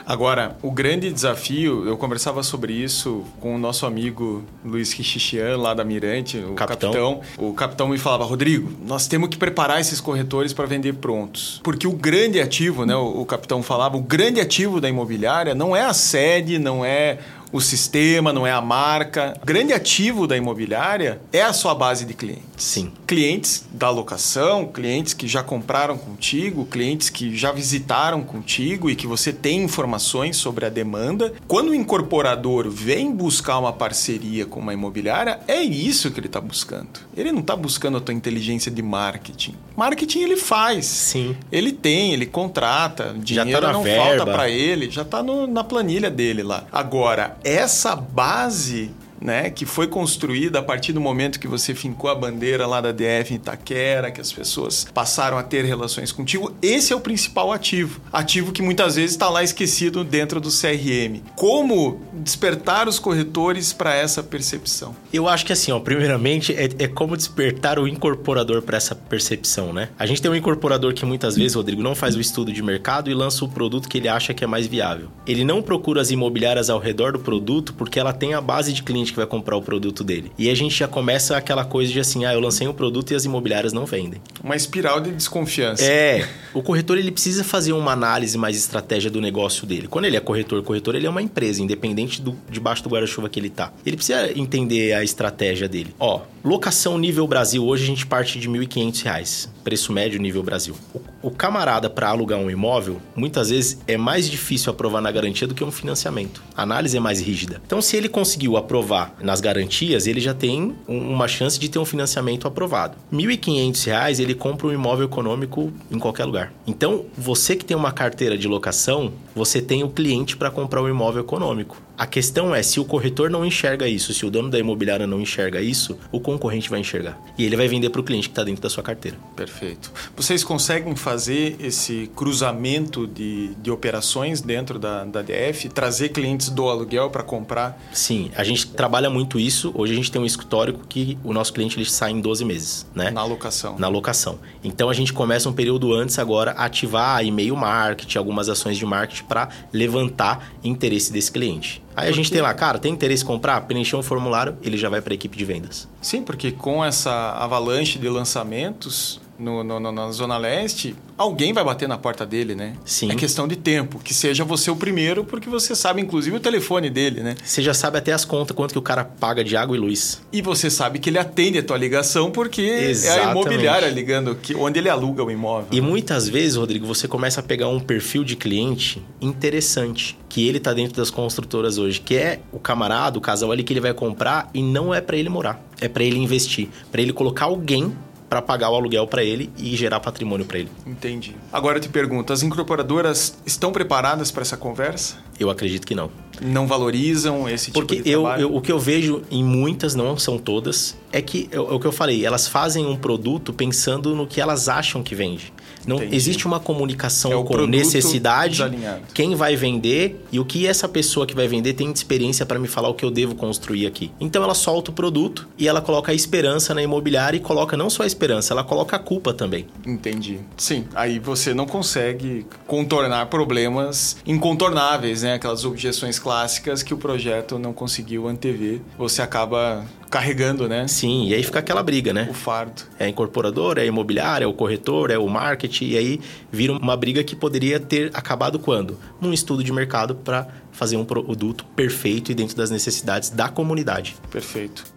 [0.05, 5.73] Agora, o grande desafio, eu conversava sobre isso com o nosso amigo Luiz Richichian, lá
[5.73, 6.91] da Mirante, o Capitão.
[6.91, 7.21] capitão.
[7.37, 11.59] O capitão me falava, Rodrigo, nós temos que preparar esses corretores para vender prontos.
[11.63, 15.75] Porque o grande ativo, né, o, o capitão falava, o grande ativo da imobiliária não
[15.75, 17.19] é a sede, não é
[17.53, 19.37] o sistema, não é a marca.
[19.41, 22.43] O grande ativo da imobiliária é a sua base de clientes.
[22.57, 22.91] Sim.
[23.05, 29.05] clientes da locação, clientes que já compraram contigo, clientes que já visitaram contigo e que
[29.05, 31.33] você tem informações sobre a demanda.
[31.47, 36.39] Quando o incorporador vem buscar uma parceria com uma imobiliária, é isso que ele está
[36.39, 37.01] buscando.
[37.15, 39.55] Ele não está buscando a tua inteligência de marketing.
[39.75, 40.85] Marketing ele faz.
[40.85, 41.35] Sim.
[41.51, 44.05] Ele tem, ele contrata, dinheiro tá não verba.
[44.05, 46.63] falta para ele, já está na planilha dele lá.
[46.71, 48.91] Agora, essa base
[49.23, 52.91] né, que foi construída a partir do momento que você fincou a bandeira lá da
[52.91, 56.53] DF em Itaquera, que as pessoas passaram a ter relações contigo.
[56.61, 58.01] Esse é o principal ativo.
[58.11, 61.21] Ativo que muitas vezes está lá esquecido dentro do CRM.
[61.35, 64.95] Como despertar os corretores para essa percepção?
[65.13, 69.71] Eu acho que assim, ó, primeiramente é, é como despertar o incorporador para essa percepção,
[69.71, 69.89] né?
[69.97, 73.09] A gente tem um incorporador que muitas vezes, Rodrigo, não faz o estudo de mercado
[73.09, 75.07] e lança o produto que ele acha que é mais viável.
[75.25, 78.83] Ele não procura as imobiliárias ao redor do produto porque ela tem a base de
[78.83, 80.31] cliente que vai comprar o produto dele.
[80.37, 83.15] E a gente já começa aquela coisa de assim, ah, eu lancei um produto e
[83.15, 84.21] as imobiliárias não vendem.
[84.43, 85.83] Uma espiral de desconfiança.
[85.83, 89.87] É, o corretor ele precisa fazer uma análise mais estratégia do negócio dele.
[89.87, 93.39] Quando ele é corretor, corretor ele é uma empresa, independente do debaixo do guarda-chuva que
[93.39, 93.71] ele tá.
[93.85, 95.93] Ele precisa entender a estratégia dele.
[95.99, 100.75] Ó, locação nível Brasil, hoje a gente parte de R$ 1.500, preço médio nível Brasil.
[100.93, 105.47] O, o camarada para alugar um imóvel, muitas vezes é mais difícil aprovar na garantia
[105.47, 106.43] do que um financiamento.
[106.55, 107.61] A análise é mais rígida.
[107.65, 111.85] Então, se ele conseguiu aprovar nas garantias, ele já tem uma chance de ter um
[111.85, 112.95] financiamento aprovado.
[113.11, 116.53] R$ 1.500 ele compra um imóvel econômico em qualquer lugar.
[116.65, 120.89] Então, você que tem uma carteira de locação, você tem o cliente para comprar um
[120.89, 121.81] imóvel econômico.
[121.95, 125.21] A questão é, se o corretor não enxerga isso, se o dono da imobiliária não
[125.21, 127.19] enxerga isso, o concorrente vai enxergar.
[127.37, 129.17] E ele vai vender para o cliente que está dentro da sua carteira.
[129.35, 129.91] Perfeito.
[130.15, 136.67] Vocês conseguem fazer esse cruzamento de, de operações dentro da, da DF, trazer clientes do
[136.67, 137.79] aluguel para comprar?
[137.93, 139.71] Sim, a gente trabalha muito isso.
[139.75, 142.87] Hoje a gente tem um histórico que o nosso cliente ele sai em 12 meses,
[142.95, 143.11] né?
[143.11, 143.77] Na locação.
[143.77, 144.39] Na locação.
[144.63, 148.85] Então a gente começa um período antes agora a ativar e-mail marketing, algumas ações de
[148.85, 151.83] marketing para levantar interesse desse cliente.
[151.95, 153.61] Aí a gente tem lá, cara, tem interesse em comprar?
[153.61, 155.87] Preencher um formulário, ele já vai para a equipe de vendas.
[156.01, 161.87] Sim, porque com essa avalanche de lançamentos no, no, na Zona Leste, alguém vai bater
[161.87, 162.73] na porta dele, né?
[162.85, 163.11] Sim.
[163.11, 163.99] É questão de tempo.
[163.99, 167.35] Que seja você o primeiro, porque você sabe, inclusive, o telefone dele, né?
[167.43, 170.21] Você já sabe até as contas, quanto que o cara paga de água e luz.
[170.31, 173.25] E você sabe que ele atende a tua ligação, porque Exatamente.
[173.25, 175.67] é a imobiliária ligando, que, onde ele aluga o imóvel.
[175.71, 180.59] E muitas vezes, Rodrigo, você começa a pegar um perfil de cliente interessante, que ele
[180.59, 183.93] tá dentro das construtoras hoje, que é o camarada, o casal ali que ele vai
[183.93, 187.95] comprar e não é para ele morar, é para ele investir, para ele colocar alguém
[188.33, 190.69] para pagar o aluguel para ele e gerar patrimônio para ele.
[190.87, 191.35] Entendi.
[191.51, 195.17] Agora eu te pergunto, as incorporadoras estão preparadas para essa conversa?
[195.39, 196.09] Eu acredito que não.
[196.41, 198.41] Não valorizam esse tipo Porque de eu, trabalho?
[198.41, 201.85] eu, o que eu vejo em muitas, não são todas, é que é o que
[201.85, 205.53] eu falei, elas fazem um produto pensando no que elas acham que vende.
[205.87, 206.15] Não Entendi.
[206.15, 209.01] existe uma comunicação É com necessidade, desalinhado.
[209.13, 212.57] quem vai vender e o que essa pessoa que vai vender tem de experiência para
[212.59, 214.11] me falar o que eu devo construir aqui.
[214.19, 217.89] Então ela solta o produto e ela coloca a esperança na imobiliária e coloca não
[217.89, 219.65] só a esperança, ela coloca a culpa também.
[219.85, 220.39] Entendi.
[220.57, 225.33] Sim, aí você não consegue contornar problemas incontornáveis, né?
[225.33, 228.81] Aquelas objeções clássicas que o projeto não conseguiu antever.
[228.97, 230.87] Você acaba carregando, né?
[230.87, 232.27] Sim, e aí fica aquela briga, né?
[232.29, 232.83] O fardo.
[232.99, 236.21] É a incorporadora, é a imobiliária, é o corretor, é o marketing, e aí
[236.51, 238.99] vira uma briga que poderia ter acabado quando?
[239.19, 244.15] Num estudo de mercado para fazer um produto perfeito e dentro das necessidades da comunidade.
[244.29, 244.92] Perfeito.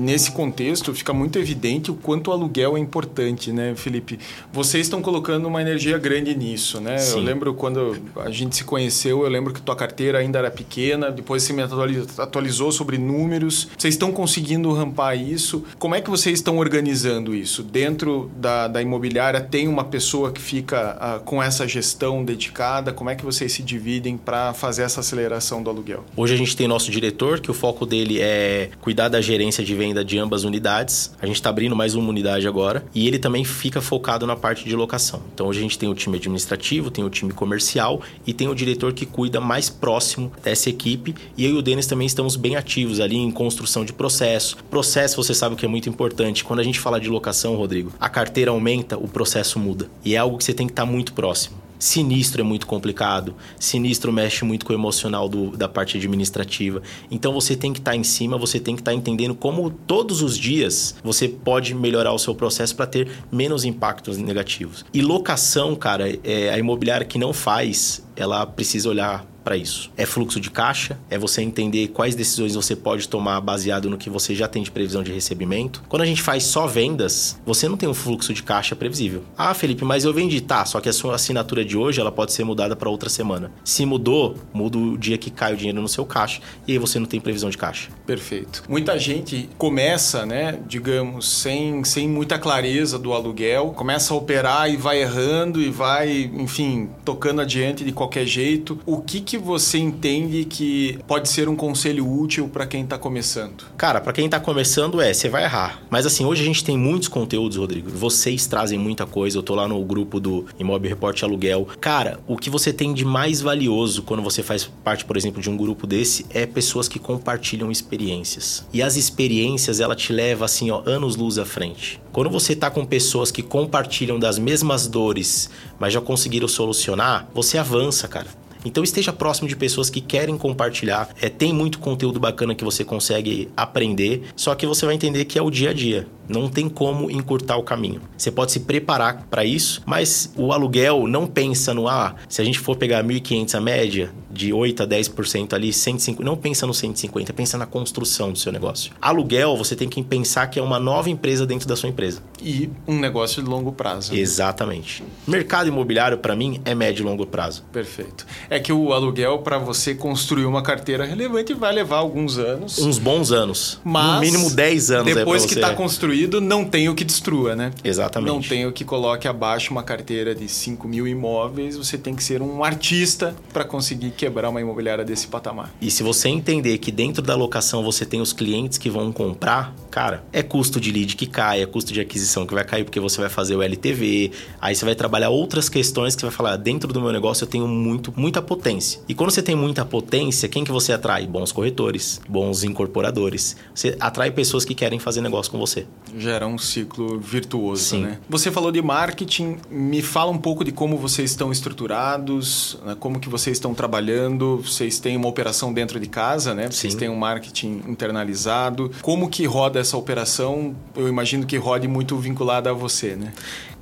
[0.00, 4.18] Nesse contexto fica muito evidente o quanto o aluguel é importante, né, Felipe?
[4.52, 6.96] Vocês estão colocando uma energia grande nisso, né?
[6.96, 7.20] Eu Sim.
[7.24, 11.42] lembro quando a gente se conheceu, eu lembro que tua carteira ainda era pequena, depois
[11.42, 13.68] você me atuali- atualizou sobre números.
[13.76, 15.64] Vocês estão conseguindo rampar isso?
[15.78, 17.62] Como é que vocês estão organizando isso?
[17.62, 22.92] Dentro da, da imobiliária tem uma pessoa que fica ah, com essa gestão dedicada?
[22.92, 26.04] Como é que vocês se dividem para fazer essa aceleração do aluguel?
[26.16, 29.74] Hoje a gente tem nosso diretor, que o foco dele é cuidar da gerência de
[29.90, 31.12] venda de ambas unidades.
[31.20, 32.84] A gente está abrindo mais uma unidade agora.
[32.94, 35.20] E ele também fica focado na parte de locação.
[35.34, 38.54] Então hoje a gente tem o time administrativo, tem o time comercial e tem o
[38.54, 41.14] diretor que cuida mais próximo dessa equipe.
[41.36, 44.56] E eu e o Denis também estamos bem ativos ali em construção de processo.
[44.70, 46.44] Processo, você sabe que é muito importante.
[46.44, 49.90] Quando a gente fala de locação, Rodrigo, a carteira aumenta, o processo muda.
[50.04, 51.59] E é algo que você tem que estar muito próximo.
[51.80, 53.34] Sinistro é muito complicado.
[53.58, 56.82] Sinistro mexe muito com o emocional do, da parte administrativa.
[57.10, 59.70] Então você tem que estar tá em cima, você tem que estar tá entendendo como
[59.70, 64.84] todos os dias você pode melhorar o seu processo para ter menos impactos negativos.
[64.92, 69.90] E locação, cara, é a imobiliária que não faz, ela precisa olhar para isso.
[69.96, 74.10] É fluxo de caixa, é você entender quais decisões você pode tomar baseado no que
[74.10, 75.82] você já tem de previsão de recebimento.
[75.88, 79.22] Quando a gente faz só vendas, você não tem um fluxo de caixa previsível.
[79.36, 82.32] Ah, Felipe, mas eu vendi, tá, só que a sua assinatura de hoje ela pode
[82.32, 83.50] ser mudada para outra semana.
[83.64, 86.98] Se mudou, muda o dia que cai o dinheiro no seu caixa e aí você
[86.98, 87.90] não tem previsão de caixa.
[88.06, 88.62] Perfeito.
[88.68, 94.76] Muita gente começa, né, digamos, sem, sem muita clareza do aluguel, começa a operar e
[94.76, 98.78] vai errando e vai, enfim, tocando adiante de qualquer jeito.
[98.84, 103.62] O que que você entende que pode ser um conselho útil para quem está começando?
[103.76, 105.80] Cara, para quem está começando é, você vai errar.
[105.88, 107.88] Mas assim, hoje a gente tem muitos conteúdos, Rodrigo.
[107.90, 109.38] Vocês trazem muita coisa.
[109.38, 111.68] Eu tô lá no grupo do Imóvel Report Aluguel.
[111.80, 115.48] Cara, o que você tem de mais valioso quando você faz parte, por exemplo, de
[115.48, 118.66] um grupo desse é pessoas que compartilham experiências.
[118.72, 122.00] E as experiências, ela te leva assim, ó, anos luz à frente.
[122.10, 127.58] Quando você tá com pessoas que compartilham das mesmas dores, mas já conseguiram solucionar, você
[127.58, 128.39] avança, cara.
[128.64, 131.08] Então esteja próximo de pessoas que querem compartilhar.
[131.20, 135.38] É, tem muito conteúdo bacana que você consegue aprender, só que você vai entender que
[135.38, 136.06] é o dia a dia.
[136.28, 138.00] Não tem como encurtar o caminho.
[138.16, 142.44] Você pode se preparar para isso, mas o aluguel não pensa no ah, se a
[142.44, 146.72] gente for pegar 1.500 a média, de 8 a 10% ali, 150, não pensa no
[146.72, 148.92] 150, pensa na construção do seu negócio.
[149.00, 152.22] Aluguel, você tem que pensar que é uma nova empresa dentro da sua empresa.
[152.40, 154.14] E um negócio de longo prazo.
[154.14, 155.02] Exatamente.
[155.26, 157.64] Mercado imobiliário, para mim, é médio e longo prazo.
[157.72, 158.26] Perfeito.
[158.48, 162.78] É que o aluguel, para você construir uma carteira relevante, vai levar alguns anos.
[162.78, 163.80] Uns bons anos.
[163.84, 165.14] Mas, no mínimo 10 anos.
[165.14, 167.72] Depois que está construído, não tem o que destrua, né?
[167.84, 168.32] Exatamente.
[168.32, 171.76] Não tem o que coloque abaixo uma carteira de 5 mil imóveis.
[171.76, 175.72] Você tem que ser um artista para conseguir quebrar uma imobiliária desse patamar.
[175.80, 179.74] E se você entender que dentro da locação você tem os clientes que vão comprar,
[179.90, 183.00] cara, é custo de lead que cai, é custo de aquisição que vai cair porque
[183.00, 186.92] você vai fazer o LTV, aí você vai trabalhar outras questões que vai falar, dentro
[186.92, 189.00] do meu negócio eu tenho muito, muita potência.
[189.08, 191.26] E quando você tem muita potência, quem que você atrai?
[191.26, 193.56] Bons corretores, bons incorporadores.
[193.74, 195.86] Você atrai pessoas que querem fazer negócio com você.
[196.16, 198.02] Gera um ciclo virtuoso, Sim.
[198.02, 198.18] né?
[198.28, 202.96] Você falou de marketing, me fala um pouco de como vocês estão estruturados, né?
[202.98, 206.70] como que vocês estão trabalhando, vocês têm uma operação dentro de casa, né?
[206.70, 206.98] Vocês Sim.
[206.98, 208.90] têm um marketing internalizado.
[209.02, 210.74] Como que roda essa operação?
[210.96, 213.32] Eu imagino que rode muito vinculada a você, né?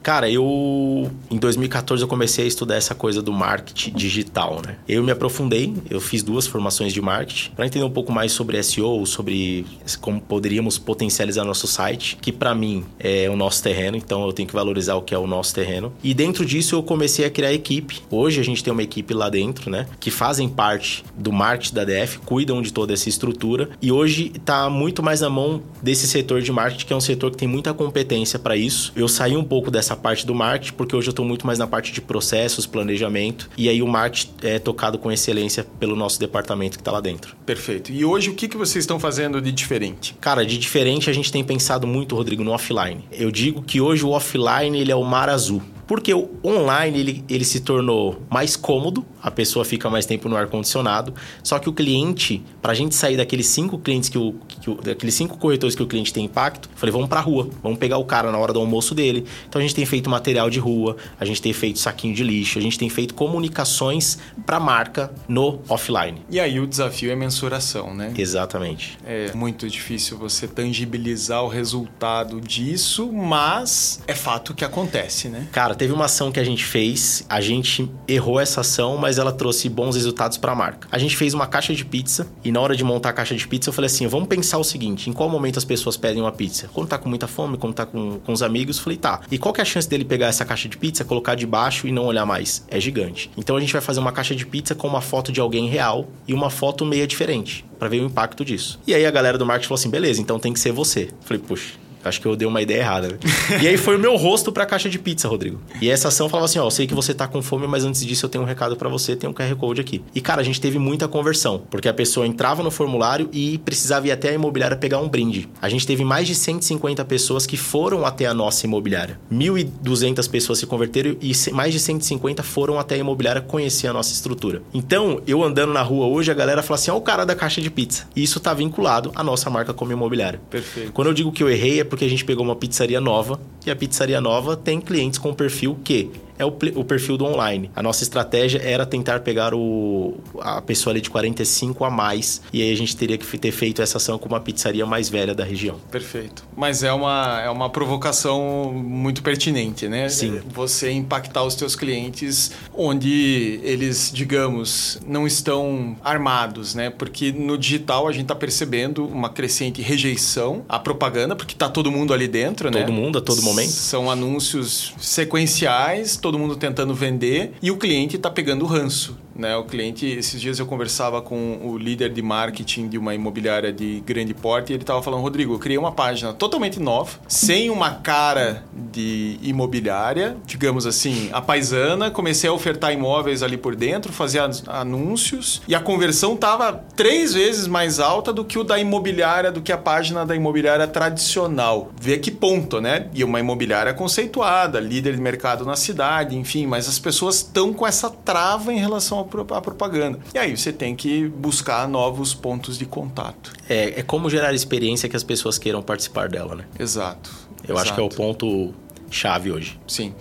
[0.08, 4.76] Cara, eu em 2014 eu comecei a estudar essa coisa do marketing digital, né?
[4.88, 8.62] Eu me aprofundei, eu fiz duas formações de marketing para entender um pouco mais sobre
[8.62, 9.66] SEO, sobre
[10.00, 14.48] como poderíamos potencializar nosso site, que para mim é o nosso terreno, então eu tenho
[14.48, 15.92] que valorizar o que é o nosso terreno.
[16.02, 18.00] E dentro disso eu comecei a criar equipe.
[18.10, 21.84] Hoje a gente tem uma equipe lá dentro, né, que fazem parte do marketing da
[21.84, 26.40] DF, cuidam de toda essa estrutura e hoje está muito mais na mão desse setor
[26.40, 28.90] de marketing, que é um setor que tem muita competência para isso.
[28.96, 31.58] Eu saí um pouco dessa essa parte do marketing, porque hoje eu estou muito mais
[31.58, 36.18] na parte de processos, planejamento, e aí o marketing é tocado com excelência pelo nosso
[36.18, 37.36] departamento que está lá dentro.
[37.44, 37.92] Perfeito.
[37.92, 40.14] E hoje o que, que vocês estão fazendo de diferente?
[40.20, 43.04] Cara, de diferente a gente tem pensado muito, Rodrigo, no offline.
[43.12, 45.62] Eu digo que hoje o offline ele é o mar azul.
[45.88, 50.36] Porque o online ele, ele se tornou mais cômodo, a pessoa fica mais tempo no
[50.36, 51.14] ar-condicionado.
[51.42, 54.74] Só que o cliente, para a gente sair daqueles cinco clientes que o, que o,
[54.74, 58.04] daqueles cinco corretores que o cliente tem impacto, falei, vamos para rua, vamos pegar o
[58.04, 59.24] cara na hora do almoço dele.
[59.48, 62.58] Então a gente tem feito material de rua, a gente tem feito saquinho de lixo,
[62.58, 66.22] a gente tem feito comunicações para marca no offline.
[66.28, 68.12] E aí o desafio é mensuração, né?
[68.16, 68.98] Exatamente.
[69.06, 75.48] É muito difícil você tangibilizar o resultado disso, mas é fato que acontece, né?
[75.50, 79.32] Cara, teve uma ação que a gente fez, a gente errou essa ação, mas ela
[79.32, 80.88] trouxe bons resultados para a marca.
[80.90, 83.46] A gente fez uma caixa de pizza e na hora de montar a caixa de
[83.46, 86.32] pizza eu falei assim, vamos pensar o seguinte, em qual momento as pessoas pedem uma
[86.32, 86.68] pizza?
[86.74, 89.20] Quando tá com muita fome, quando tá com, com os amigos, falei, tá.
[89.30, 91.92] E qual que é a chance dele pegar essa caixa de pizza, colocar debaixo e
[91.92, 92.66] não olhar mais?
[92.68, 93.30] É gigante.
[93.36, 96.08] Então a gente vai fazer uma caixa de pizza com uma foto de alguém real
[96.26, 98.80] e uma foto meia diferente, para ver o impacto disso.
[98.84, 101.10] E aí a galera do marketing falou assim, beleza, então tem que ser você.
[101.20, 103.08] Falei, puxa, Acho que eu dei uma ideia errada.
[103.08, 103.18] Né?
[103.62, 105.60] e aí foi o meu rosto pra caixa de pizza, Rodrigo.
[105.80, 108.04] E essa ação falava assim: ó, eu sei que você tá com fome, mas antes
[108.04, 110.02] disso eu tenho um recado para você, tem um QR Code aqui.
[110.14, 114.06] E cara, a gente teve muita conversão, porque a pessoa entrava no formulário e precisava
[114.06, 115.48] ir até a imobiliária pegar um brinde.
[115.60, 119.18] A gente teve mais de 150 pessoas que foram até a nossa imobiliária.
[119.32, 124.12] 1.200 pessoas se converteram e mais de 150 foram até a imobiliária conhecer a nossa
[124.12, 124.62] estrutura.
[124.72, 127.60] Então, eu andando na rua hoje, a galera fala assim: ó, o cara da caixa
[127.60, 128.06] de pizza.
[128.14, 130.40] E isso tá vinculado à nossa marca como imobiliária.
[130.50, 130.92] Perfeito.
[130.92, 133.70] Quando eu digo que eu errei, é porque a gente pegou uma pizzaria nova e
[133.70, 137.70] a pizzaria nova tem clientes com perfil que é o, o perfil do online.
[137.74, 142.62] A nossa estratégia era tentar pegar o, a pessoa ali de 45 a mais, e
[142.62, 145.44] aí a gente teria que ter feito essa ação com uma pizzaria mais velha da
[145.44, 145.78] região.
[145.90, 146.44] Perfeito.
[146.56, 150.08] Mas é uma, é uma provocação muito pertinente, né?
[150.08, 150.40] Sim.
[150.52, 156.90] Você impactar os teus clientes onde eles, digamos, não estão armados, né?
[156.90, 161.90] Porque no digital a gente está percebendo uma crescente rejeição à propaganda, porque está todo
[161.90, 162.84] mundo ali dentro, todo né?
[162.84, 163.70] Todo mundo, a todo momento.
[163.70, 169.16] São anúncios sequenciais, todo mundo tentando vender e o cliente está pegando ranço.
[169.38, 173.72] Né, o cliente, esses dias eu conversava com o líder de marketing de uma imobiliária
[173.72, 177.70] de grande porte e ele estava falando, Rodrigo, eu criei uma página totalmente nova, sem
[177.70, 184.12] uma cara de imobiliária, digamos assim, a paisana, comecei a ofertar imóveis ali por dentro,
[184.12, 189.52] fazia anúncios e a conversão estava três vezes mais alta do que o da imobiliária,
[189.52, 191.92] do que a página da imobiliária tradicional.
[192.00, 193.06] Vê que ponto, né?
[193.14, 197.86] E uma imobiliária conceituada, líder de mercado na cidade, enfim, mas as pessoas estão com
[197.86, 200.18] essa trava em relação ao a propaganda.
[200.34, 203.52] E aí você tem que buscar novos pontos de contato.
[203.68, 206.64] É, é como gerar experiência que as pessoas queiram participar dela, né?
[206.78, 207.30] Exato.
[207.66, 207.80] Eu exato.
[207.80, 208.74] acho que é o ponto
[209.10, 209.78] chave hoje.
[209.86, 210.14] Sim.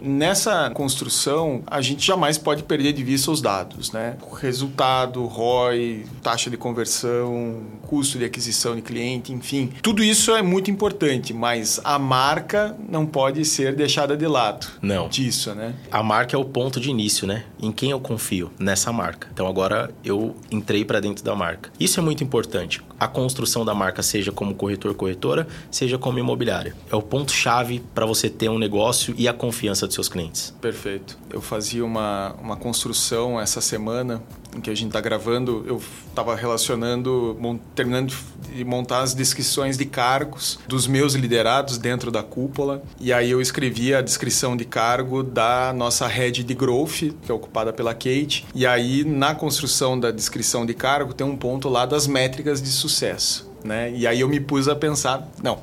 [0.00, 4.16] Nessa construção, a gente jamais pode perder de vista os dados, né?
[4.40, 9.72] Resultado, ROI, taxa de conversão, custo de aquisição de cliente, enfim.
[9.82, 14.66] Tudo isso é muito importante, mas a marca não pode ser deixada de lado.
[14.82, 15.08] Não.
[15.08, 15.74] Disso, né?
[15.90, 17.44] A marca é o ponto de início, né?
[17.60, 18.50] Em quem eu confio?
[18.58, 19.28] Nessa marca.
[19.32, 21.70] Então agora eu entrei para dentro da marca.
[21.78, 22.82] Isso é muito importante.
[22.98, 26.74] A construção da marca, seja como corretor, corretora, seja como imobiliária.
[26.90, 30.54] É o ponto chave para você ter um negócio e a confiança dos seus clientes.
[30.60, 31.18] Perfeito.
[31.30, 34.22] Eu fazia uma, uma construção essa semana
[34.56, 37.36] em que a gente está gravando, eu estava relacionando,
[37.74, 38.14] terminando
[38.52, 42.82] de montar as descrições de cargos dos meus liderados dentro da cúpula.
[43.00, 47.34] E aí eu escrevi a descrição de cargo da nossa head de growth, que é
[47.34, 48.46] ocupada pela Kate.
[48.54, 52.68] E aí na construção da descrição de cargo tem um ponto lá das métricas de
[52.68, 53.92] sucesso, né?
[53.92, 55.58] E aí eu me pus a pensar, não,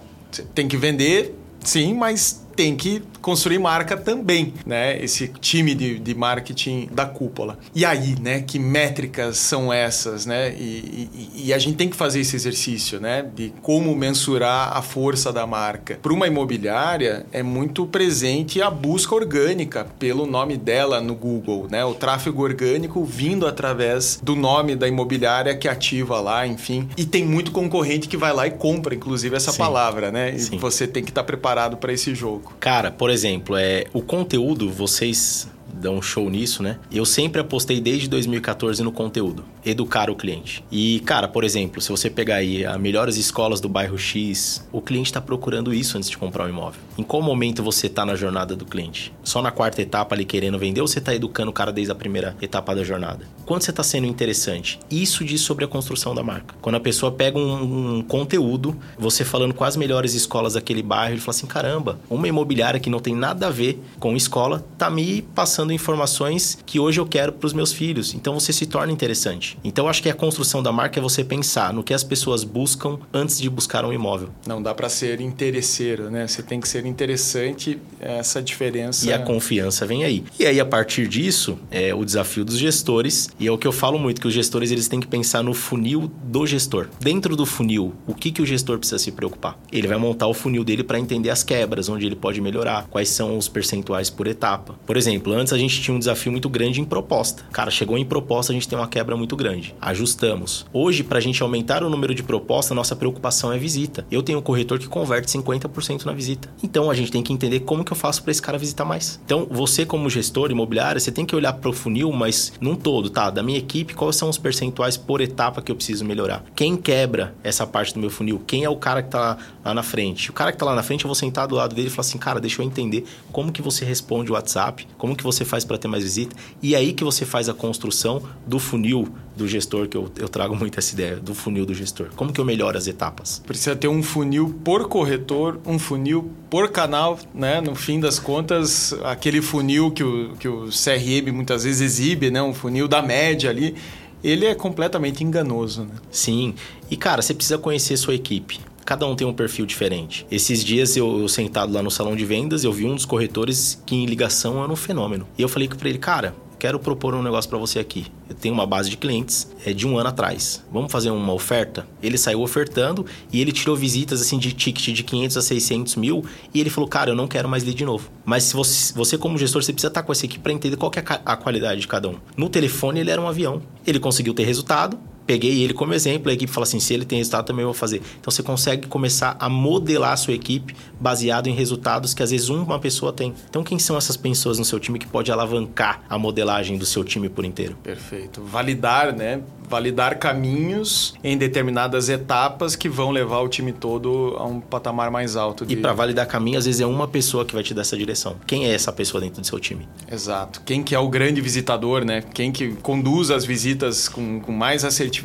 [0.53, 5.02] tem que vender, sim, mas tem que construir marca também, né?
[5.02, 7.58] Esse time de, de marketing da cúpula.
[7.74, 8.41] E aí, né?
[8.41, 10.54] Que métricas são essas, né?
[10.54, 13.26] E, e, e, a gente tem que fazer esse exercício, né?
[13.36, 15.99] De como mensurar a força da marca.
[16.02, 21.86] Para uma imobiliária, é muito presente a busca orgânica pelo nome dela no Google, né?
[21.86, 26.89] O tráfego orgânico vindo através do nome da imobiliária que ativa lá, enfim.
[26.97, 29.58] E tem muito concorrente que vai lá e compra, inclusive, essa Sim.
[29.58, 30.34] palavra, né?
[30.34, 30.58] E Sim.
[30.58, 32.51] você tem que estar preparado para esse jogo.
[32.60, 35.47] Cara, por exemplo, é, o conteúdo, vocês
[35.82, 36.77] dão um show nisso, né?
[36.91, 40.63] Eu sempre apostei desde 2014 no conteúdo, educar o cliente.
[40.71, 44.82] E, cara, por exemplo, se você pegar aí as melhores escolas do bairro X, o
[44.82, 46.79] cliente está procurando isso antes de comprar um imóvel.
[46.97, 49.11] Em qual momento você está na jornada do cliente?
[49.23, 51.95] Só na quarta etapa ali querendo vender ou você está educando o cara desde a
[51.95, 53.25] primeira etapa da jornada?
[53.45, 54.79] Quando você está sendo interessante?
[54.89, 56.55] Isso diz sobre a construção da marca.
[56.61, 61.15] Quando a pessoa pega um, um conteúdo, você falando com as melhores escolas daquele bairro,
[61.15, 64.89] ele fala assim: caramba, uma imobiliária que não tem nada a ver com escola tá
[64.89, 68.13] me passando informações que hoje eu quero para os meus filhos.
[68.13, 69.57] Então você se torna interessante.
[69.63, 72.99] Então acho que a construção da marca é você pensar no que as pessoas buscam
[73.13, 74.30] antes de buscar um imóvel.
[74.47, 76.28] Não dá para ser interesseiro, né?
[76.28, 79.05] Você tem que ser interessante, essa diferença.
[79.05, 80.24] E a confiança vem aí.
[80.39, 83.72] E aí a partir disso é o desafio dos gestores e é o que eu
[83.72, 86.88] falo muito que os gestores eles têm que pensar no funil do gestor.
[86.99, 89.57] Dentro do funil, o que que o gestor precisa se preocupar?
[89.72, 93.09] Ele vai montar o funil dele para entender as quebras, onde ele pode melhorar, quais
[93.09, 94.76] são os percentuais por etapa.
[94.86, 97.43] Por exemplo, antes a gente tinha um desafio muito grande em proposta.
[97.51, 99.76] Cara, chegou em proposta, a gente tem uma quebra muito grande.
[99.82, 100.66] Ajustamos.
[100.74, 104.05] Hoje, para a gente aumentar o número de proposta, nossa preocupação é visita.
[104.12, 106.49] Eu tenho um corretor que converte 50% na visita.
[106.64, 109.20] Então, a gente tem que entender como que eu faço para esse cara visitar mais.
[109.26, 113.09] Então, você como gestor imobiliário, você tem que olhar para o funil, mas num todo,
[113.09, 113.30] tá?
[113.30, 116.43] Da minha equipe, quais são os percentuais por etapa que eu preciso melhorar?
[116.55, 118.41] Quem quebra essa parte do meu funil?
[118.45, 120.30] Quem é o cara que tá lá na frente?
[120.30, 122.07] O cara que tá lá na frente, eu vou sentar do lado dele e falar
[122.07, 125.66] assim, cara, deixa eu entender como que você responde o WhatsApp, como que você faz
[125.66, 126.34] para ter mais visita.
[126.62, 130.56] E aí que você faz a construção do funil do gestor, que eu, eu trago
[130.56, 132.08] muito essa ideia, do funil do gestor.
[132.16, 133.41] Como que eu melhoro as etapas?
[133.45, 137.60] Precisa ter um funil por corretor, um funil por canal, né?
[137.60, 142.41] No fim das contas, aquele funil que o, que o CRM muitas vezes exibe, né?
[142.41, 143.76] Um funil da média ali,
[144.24, 145.95] ele é completamente enganoso, né?
[146.10, 146.56] Sim.
[146.89, 148.60] E, cara, você precisa conhecer sua equipe.
[148.92, 150.28] Cada um tem um perfil diferente.
[150.30, 153.82] Esses dias eu, eu, sentado lá no salão de vendas, eu vi um dos corretores
[153.86, 155.26] que em ligação era um fenômeno.
[155.38, 158.08] E eu falei para ele, cara, quero propor um negócio para você aqui.
[158.28, 160.62] Eu tenho uma base de clientes é, de um ano atrás.
[160.70, 161.88] Vamos fazer uma oferta?
[162.04, 166.26] Ele saiu ofertando e ele tirou visitas assim de ticket de 500 a 600 mil
[166.54, 168.12] e ele falou, cara, eu não quero mais lead de novo.
[168.26, 170.92] Mas se você, você como gestor, você precisa estar com essa equipe para entender qual
[170.98, 172.18] é a qualidade de cada um.
[172.36, 173.62] No telefone ele era um avião.
[173.88, 175.00] Ele conseguiu ter resultado,
[175.32, 178.01] peguei ele como exemplo, a equipe fala assim, se ele tem resultado, também vou fazer.
[178.19, 182.49] Então você consegue começar a modelar a sua equipe baseado em resultados que às vezes
[182.49, 183.34] uma pessoa tem.
[183.49, 187.05] Então quem são essas pessoas no seu time que pode alavancar a modelagem do seu
[187.05, 187.77] time por inteiro?
[187.82, 188.43] Perfeito.
[188.43, 189.41] Validar, né?
[189.69, 195.38] Validar caminhos em determinadas etapas que vão levar o time todo a um patamar mais
[195.38, 195.65] alto.
[195.65, 195.75] De...
[195.75, 198.36] E para validar caminho, às vezes é uma pessoa que vai te dar essa direção.
[198.45, 199.88] Quem é essa pessoa dentro do seu time?
[200.11, 200.61] Exato.
[200.65, 202.21] Quem que é o grande visitador, né?
[202.34, 205.20] Quem que conduz as visitas com, com mais assertividade,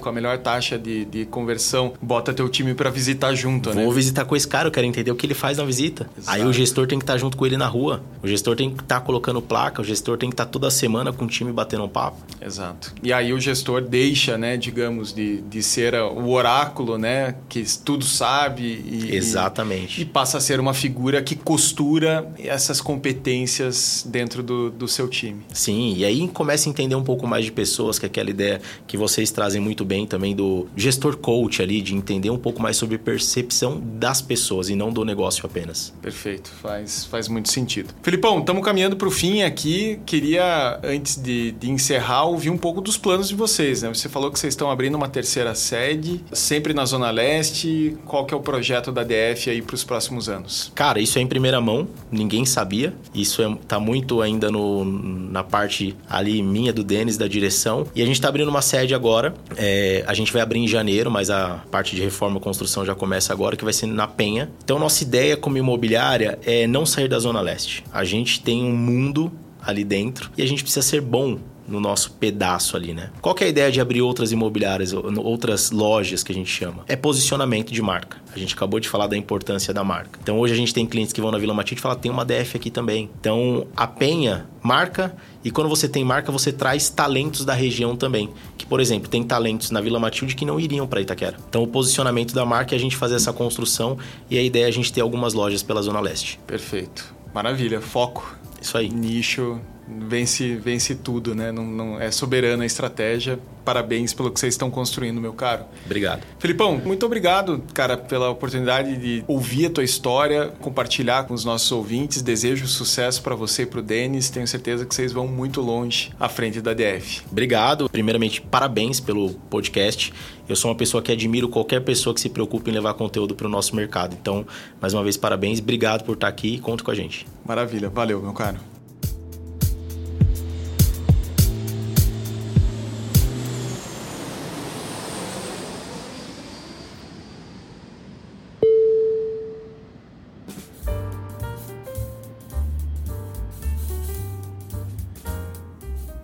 [0.00, 3.84] com a melhor taxa de, de conversão, bota teu time para visitar junto, Vou né?
[3.84, 6.08] Vou visitar com esse cara, eu quero entender o que ele faz na visita.
[6.16, 6.36] Exato.
[6.36, 8.02] Aí o gestor tem que estar tá junto com ele na rua.
[8.22, 10.70] O gestor tem que estar tá colocando placa, o gestor tem que estar tá toda
[10.70, 12.18] semana com o time batendo um papo.
[12.40, 12.94] Exato.
[13.02, 18.04] E aí o gestor deixa, né, digamos, de, de ser o oráculo, né, que tudo
[18.04, 20.00] sabe e, Exatamente.
[20.00, 25.08] E, e passa a ser uma figura que costura essas competências dentro do, do seu
[25.08, 25.42] time.
[25.52, 28.60] Sim, e aí começa a entender um pouco mais de pessoas, que é aquela ideia
[28.86, 32.76] que vocês trazem muito bem também do gestor coach ali, de entender um pouco mais
[32.76, 35.92] sobre percepção das pessoas e não do negócio apenas.
[36.00, 37.94] Perfeito, faz, faz muito sentido.
[38.02, 40.00] Felipão, estamos caminhando para o fim aqui.
[40.06, 43.82] Queria, antes de, de encerrar, ouvir um pouco dos planos de vocês.
[43.82, 43.88] Né?
[43.88, 47.96] Você falou que vocês estão abrindo uma terceira sede, sempre na Zona Leste.
[48.06, 50.72] Qual que é o projeto da DF aí para os próximos anos?
[50.74, 52.94] Cara, isso é em primeira mão, ninguém sabia.
[53.14, 57.86] Isso é, tá muito ainda no, na parte ali minha, do Denis, da direção.
[57.94, 59.19] E a gente está abrindo uma sede agora.
[59.56, 62.94] É, a gente vai abrir em janeiro, mas a parte de reforma e construção já
[62.94, 64.50] começa agora, que vai ser na Penha.
[64.64, 67.84] Então, nossa ideia como imobiliária é não sair da Zona Leste.
[67.92, 71.38] A gente tem um mundo ali dentro e a gente precisa ser bom
[71.70, 73.10] no nosso pedaço ali, né?
[73.22, 76.84] Qual é a ideia de abrir outras imobiliárias, outras lojas que a gente chama?
[76.88, 78.18] É posicionamento de marca.
[78.34, 80.18] A gente acabou de falar da importância da marca.
[80.22, 82.24] Então hoje a gente tem clientes que vão na Vila Matilde e falam, tem uma
[82.24, 83.08] DF aqui também.
[83.20, 85.14] Então a Penha marca
[85.44, 88.28] e quando você tem marca, você traz talentos da região também.
[88.58, 91.36] Que, por exemplo, tem talentos na Vila Matilde que não iriam para Itaquera.
[91.48, 93.96] Então o posicionamento da marca é a gente fazer essa construção
[94.28, 96.38] e a ideia é a gente ter algumas lojas pela Zona Leste.
[96.46, 97.14] Perfeito.
[97.32, 97.80] Maravilha.
[97.80, 98.36] Foco.
[98.60, 98.88] Isso aí.
[98.88, 99.60] Nicho
[99.98, 101.52] vence, vence tudo, né?
[101.52, 103.38] Não, não, é soberana a estratégia.
[103.64, 105.64] Parabéns pelo que vocês estão construindo, meu caro.
[105.84, 106.22] Obrigado.
[106.38, 111.70] Felipão, muito obrigado, cara, pela oportunidade de ouvir a tua história, compartilhar com os nossos
[111.70, 112.22] ouvintes.
[112.22, 114.30] Desejo sucesso para você e para o Denis.
[114.30, 117.22] Tenho certeza que vocês vão muito longe à frente da DF.
[117.30, 117.88] Obrigado.
[117.88, 120.12] Primeiramente, parabéns pelo podcast.
[120.48, 123.46] Eu sou uma pessoa que admiro qualquer pessoa que se preocupe em levar conteúdo para
[123.46, 124.16] o nosso mercado.
[124.20, 124.44] Então,
[124.80, 125.60] mais uma vez, parabéns.
[125.60, 127.26] Obrigado por estar aqui e conta com a gente.
[127.44, 127.88] Maravilha.
[127.88, 128.58] Valeu, meu caro.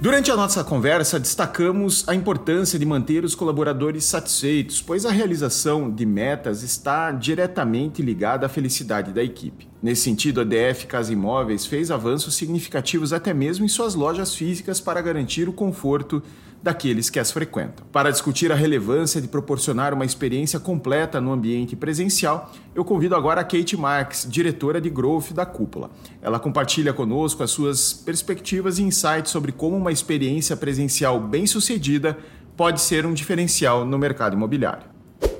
[0.07, 5.91] Durante a nossa conversa, destacamos a importância de manter os colaboradores satisfeitos, pois a realização
[5.91, 9.67] de metas está diretamente ligada à felicidade da equipe.
[9.83, 14.81] Nesse sentido, a DF Casa Imóveis fez avanços significativos até mesmo em suas lojas físicas
[14.81, 16.23] para garantir o conforto
[16.67, 17.87] daqueles que as frequentam.
[17.93, 23.41] Para discutir a relevância de proporcionar uma experiência completa no ambiente presencial, eu convido agora
[23.41, 25.91] a Kate Marks, diretora de Growth da Cúpula.
[26.21, 32.19] Ela compartilha conosco as suas perspectivas e insights sobre como uma experiência presencial bem-sucedida
[32.57, 34.96] pode ser um diferencial no mercado imobiliário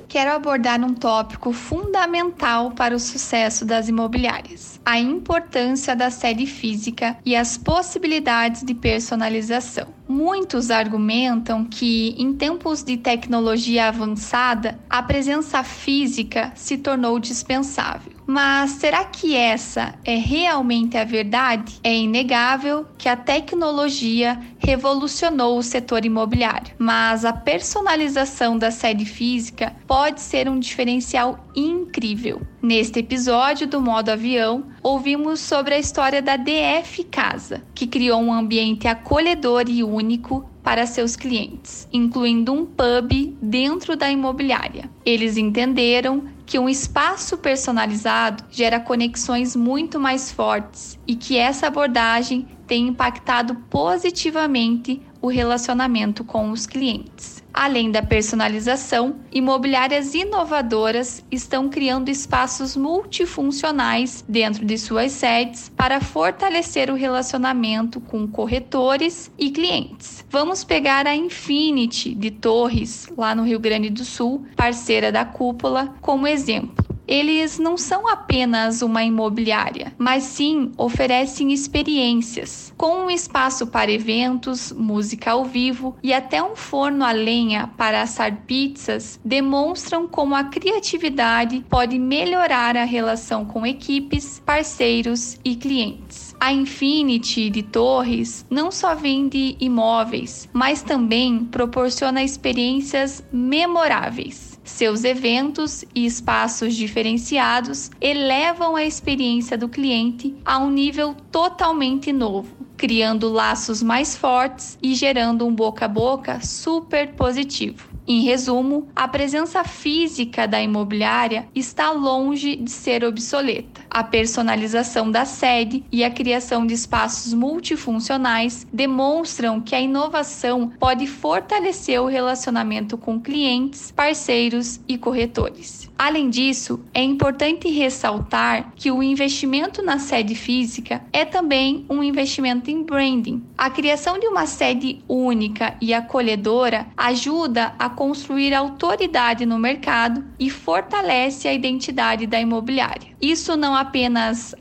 [0.07, 7.17] quero abordar um tópico fundamental para o sucesso das imobiliárias: a importância da sede física
[7.25, 9.87] e as possibilidades de personalização.
[10.07, 18.16] Muitos argumentam que, em tempos de tecnologia avançada, a presença física se tornou dispensável.
[18.27, 21.79] Mas será que essa é realmente a verdade?
[21.81, 29.73] É inegável que a tecnologia revolucionou o setor imobiliário, mas a personalização da sede física
[29.87, 32.41] pode ser um diferencial incrível.
[32.61, 38.33] Neste episódio do Modo Avião, ouvimos sobre a história da DF Casa, que criou um
[38.33, 44.89] ambiente acolhedor e único para seus clientes, incluindo um pub dentro da imobiliária.
[45.05, 52.45] Eles entenderam que um espaço personalizado gera conexões muito mais fortes e que essa abordagem
[52.67, 57.36] tem impactado positivamente o relacionamento com os clientes.
[57.59, 66.91] Além da personalização, imobiliárias inovadoras estão criando espaços multifuncionais dentro de suas sedes para fortalecer
[66.91, 70.23] o relacionamento com corretores e clientes.
[70.29, 75.95] Vamos pegar a Infinity de Torres, lá no Rio Grande do Sul, parceira da Cúpula,
[75.99, 83.67] como exemplo eles não são apenas uma imobiliária, mas sim oferecem experiências, com um espaço
[83.67, 90.07] para eventos, música ao vivo e até um forno a lenha para assar pizzas, demonstram
[90.07, 96.35] como a criatividade pode melhorar a relação com equipes, parceiros e clientes.
[96.39, 104.46] A Infinity de Torres não só vende imóveis, mas também proporciona experiências memoráveis.
[104.67, 112.49] Seus eventos e espaços diferenciados elevam a experiência do cliente a um nível totalmente novo,
[112.75, 117.89] criando laços mais fortes e gerando um boca a boca super positivo.
[118.05, 123.81] Em resumo, a presença física da imobiliária está longe de ser obsoleta.
[123.97, 131.07] A personalização da sede e a criação de espaços multifuncionais demonstram que a inovação pode
[131.07, 135.89] fortalecer o relacionamento com clientes, parceiros e corretores.
[135.97, 142.69] Além disso, é importante ressaltar que o investimento na sede física é também um investimento
[142.69, 143.41] em branding.
[143.57, 150.51] A criação de uma sede única e acolhedora ajuda a construir autoridade no mercado e
[150.51, 153.07] fortalece a identidade da imobiliária.
[153.19, 153.86] Isso não apenas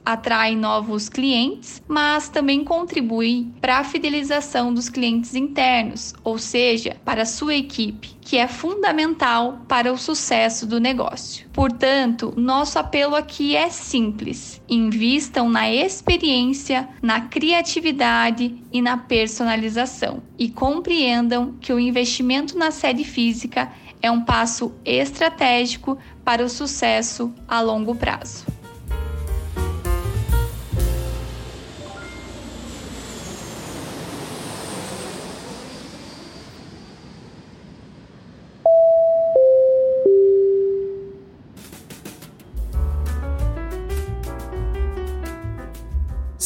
[0.05, 7.23] atrai novos clientes, mas também contribui para a fidelização dos clientes internos, ou seja, para
[7.23, 11.47] a sua equipe, que é fundamental para o sucesso do negócio.
[11.53, 20.49] Portanto, nosso apelo aqui é simples: invistam na experiência, na criatividade e na personalização, e
[20.49, 23.71] compreendam que o investimento na sede física
[24.03, 28.56] é um passo estratégico para o sucesso a longo prazo.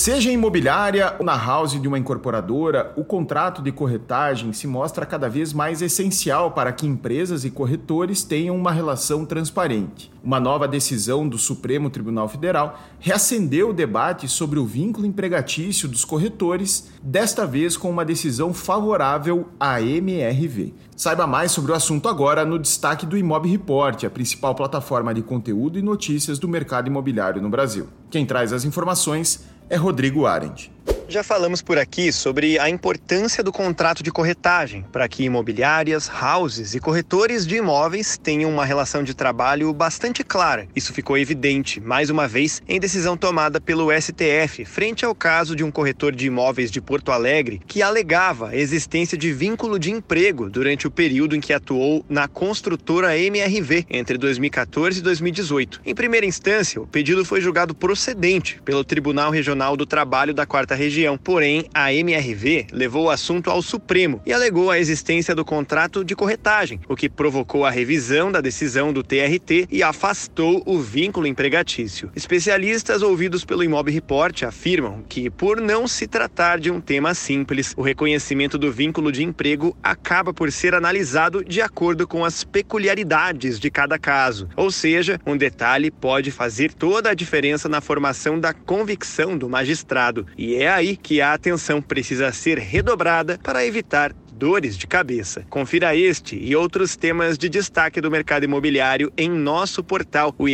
[0.00, 5.28] Seja imobiliária ou na house de uma incorporadora, o contrato de corretagem se mostra cada
[5.28, 10.10] vez mais essencial para que empresas e corretores tenham uma relação transparente.
[10.24, 16.02] Uma nova decisão do Supremo Tribunal Federal reacendeu o debate sobre o vínculo empregatício dos
[16.02, 20.72] corretores, desta vez com uma decisão favorável à MRV.
[20.96, 25.20] Saiba mais sobre o assunto agora no destaque do Imob Report, a principal plataforma de
[25.20, 27.86] conteúdo e notícias do mercado imobiliário no Brasil.
[28.10, 30.70] Quem traz as informações é Rodrigo Arendt.
[31.10, 36.72] Já falamos por aqui sobre a importância do contrato de corretagem para que imobiliárias, houses
[36.76, 40.68] e corretores de imóveis tenham uma relação de trabalho bastante clara.
[40.74, 45.64] Isso ficou evidente, mais uma vez, em decisão tomada pelo STF, frente ao caso de
[45.64, 50.48] um corretor de imóveis de Porto Alegre que alegava a existência de vínculo de emprego
[50.48, 55.80] durante o período em que atuou na construtora MRV entre 2014 e 2018.
[55.84, 60.76] Em primeira instância, o pedido foi julgado procedente pelo Tribunal Regional do Trabalho da Quarta
[60.76, 61.16] Região região.
[61.16, 66.14] Porém, a MRV levou o assunto ao Supremo e alegou a existência do contrato de
[66.14, 72.10] corretagem, o que provocou a revisão da decisão do TRT e afastou o vínculo empregatício.
[72.14, 77.72] Especialistas ouvidos pelo Imob Report afirmam que, por não se tratar de um tema simples,
[77.76, 83.58] o reconhecimento do vínculo de emprego acaba por ser analisado de acordo com as peculiaridades
[83.58, 84.48] de cada caso.
[84.56, 90.26] Ou seja, um detalhe pode fazer toda a diferença na formação da convicção do magistrado.
[90.36, 95.44] E é aí que a atenção precisa ser redobrada para evitar dores de cabeça.
[95.50, 100.46] Confira este e outros temas de destaque do mercado imobiliário em nosso portal, o.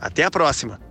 [0.00, 0.89] Até a próxima!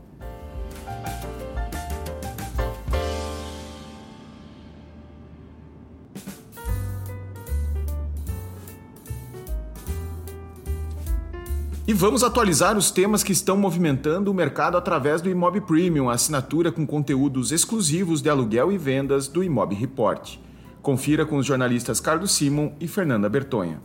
[11.90, 16.72] E vamos atualizar os temas que estão movimentando o mercado através do Imob Premium, assinatura
[16.72, 20.38] com conteúdos exclusivos de aluguel e vendas do Imob Report.
[20.84, 23.82] Confira com os jornalistas Carlos Simon e Fernanda Bertonha.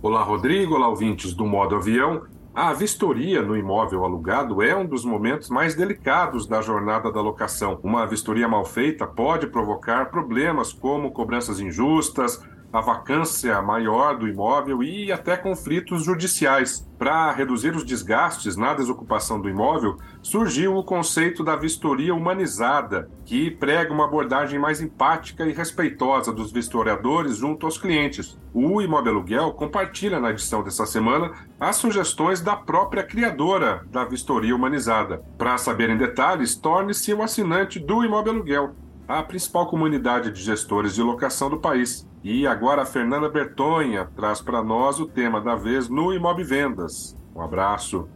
[0.00, 0.76] Olá, Rodrigo.
[0.76, 2.22] Olá, ouvintes do Modo Avião.
[2.54, 7.78] A vistoria no imóvel alugado é um dos momentos mais delicados da jornada da locação.
[7.82, 12.42] Uma vistoria mal feita pode provocar problemas como cobranças injustas,
[12.72, 16.88] a vacância maior do imóvel e até conflitos judiciais.
[16.98, 23.50] Para reduzir os desgastes na desocupação do imóvel, surgiu o conceito da vistoria humanizada, que
[23.50, 28.38] prega uma abordagem mais empática e respeitosa dos vistoriadores junto aos clientes.
[28.52, 34.54] O Imóvel Aluguel compartilha na edição dessa semana as sugestões da própria criadora da vistoria
[34.54, 35.22] humanizada.
[35.38, 38.74] Para saber em detalhes, torne-se um assinante do Imóvel Aluguel
[39.18, 42.06] a principal comunidade de gestores de locação do país.
[42.22, 47.16] E agora a Fernanda Bertonha traz para nós o tema da vez no Imob Vendas.
[47.34, 48.08] Um abraço.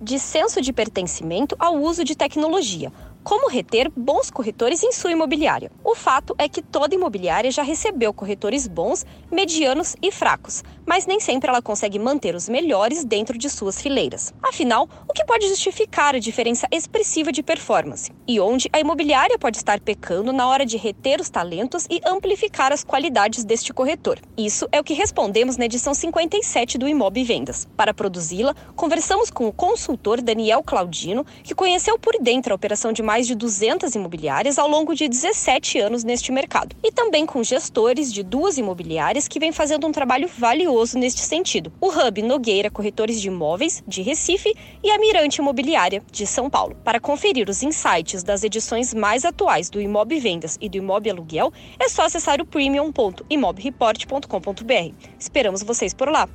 [0.00, 2.92] De senso de pertencimento ao uso de tecnologia
[3.24, 5.72] como reter bons corretores em sua imobiliária.
[5.82, 11.18] O fato é que toda imobiliária já recebeu corretores bons, medianos e fracos, mas nem
[11.18, 14.34] sempre ela consegue manter os melhores dentro de suas fileiras.
[14.42, 18.12] Afinal, o que pode justificar a diferença expressiva de performance?
[18.28, 22.72] E onde a imobiliária pode estar pecando na hora de reter os talentos e amplificar
[22.72, 24.18] as qualidades deste corretor?
[24.36, 27.66] Isso é o que respondemos na edição 57 do Imob Vendas.
[27.74, 33.02] Para produzi-la, conversamos com o consultor Daniel Claudino, que conheceu por dentro a operação de
[33.14, 36.74] mais de 200 imobiliárias ao longo de 17 anos neste mercado.
[36.82, 41.72] E também com gestores de duas imobiliárias que vêm fazendo um trabalho valioso neste sentido.
[41.80, 44.52] O Hub Nogueira Corretores de Imóveis, de Recife,
[44.82, 46.74] e a Mirante Imobiliária, de São Paulo.
[46.82, 51.52] Para conferir os insights das edições mais atuais do Imob Vendas e do Imob Aluguel,
[51.78, 54.92] é só acessar o premium.imobreport.com.br.
[55.20, 56.28] Esperamos vocês por lá!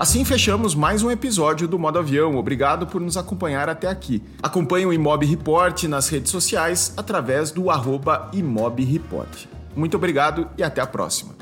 [0.00, 2.34] Assim fechamos mais um episódio do Modo Avião.
[2.36, 4.22] Obrigado por nos acompanhar até aqui.
[4.42, 9.44] Acompanhe o Imob Report nas redes sociais através do arroba Imob Report.
[9.76, 11.34] Muito obrigado e até a próxima.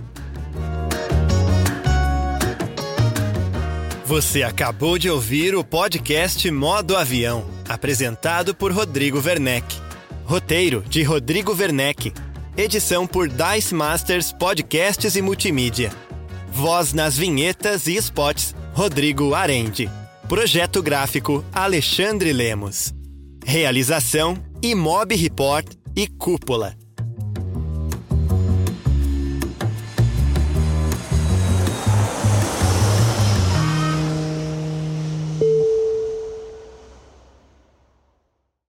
[4.04, 9.76] Você acabou de ouvir o podcast Modo Avião, apresentado por Rodrigo Werneck.
[10.24, 12.12] Roteiro de Rodrigo Werneck.
[12.56, 16.07] Edição por Dice Masters Podcasts e Multimídia.
[16.52, 19.90] Voz nas vinhetas e spots, Rodrigo Arende.
[20.28, 22.92] Projeto gráfico, Alexandre Lemos.
[23.44, 26.77] Realização, Imob Report e Cúpula.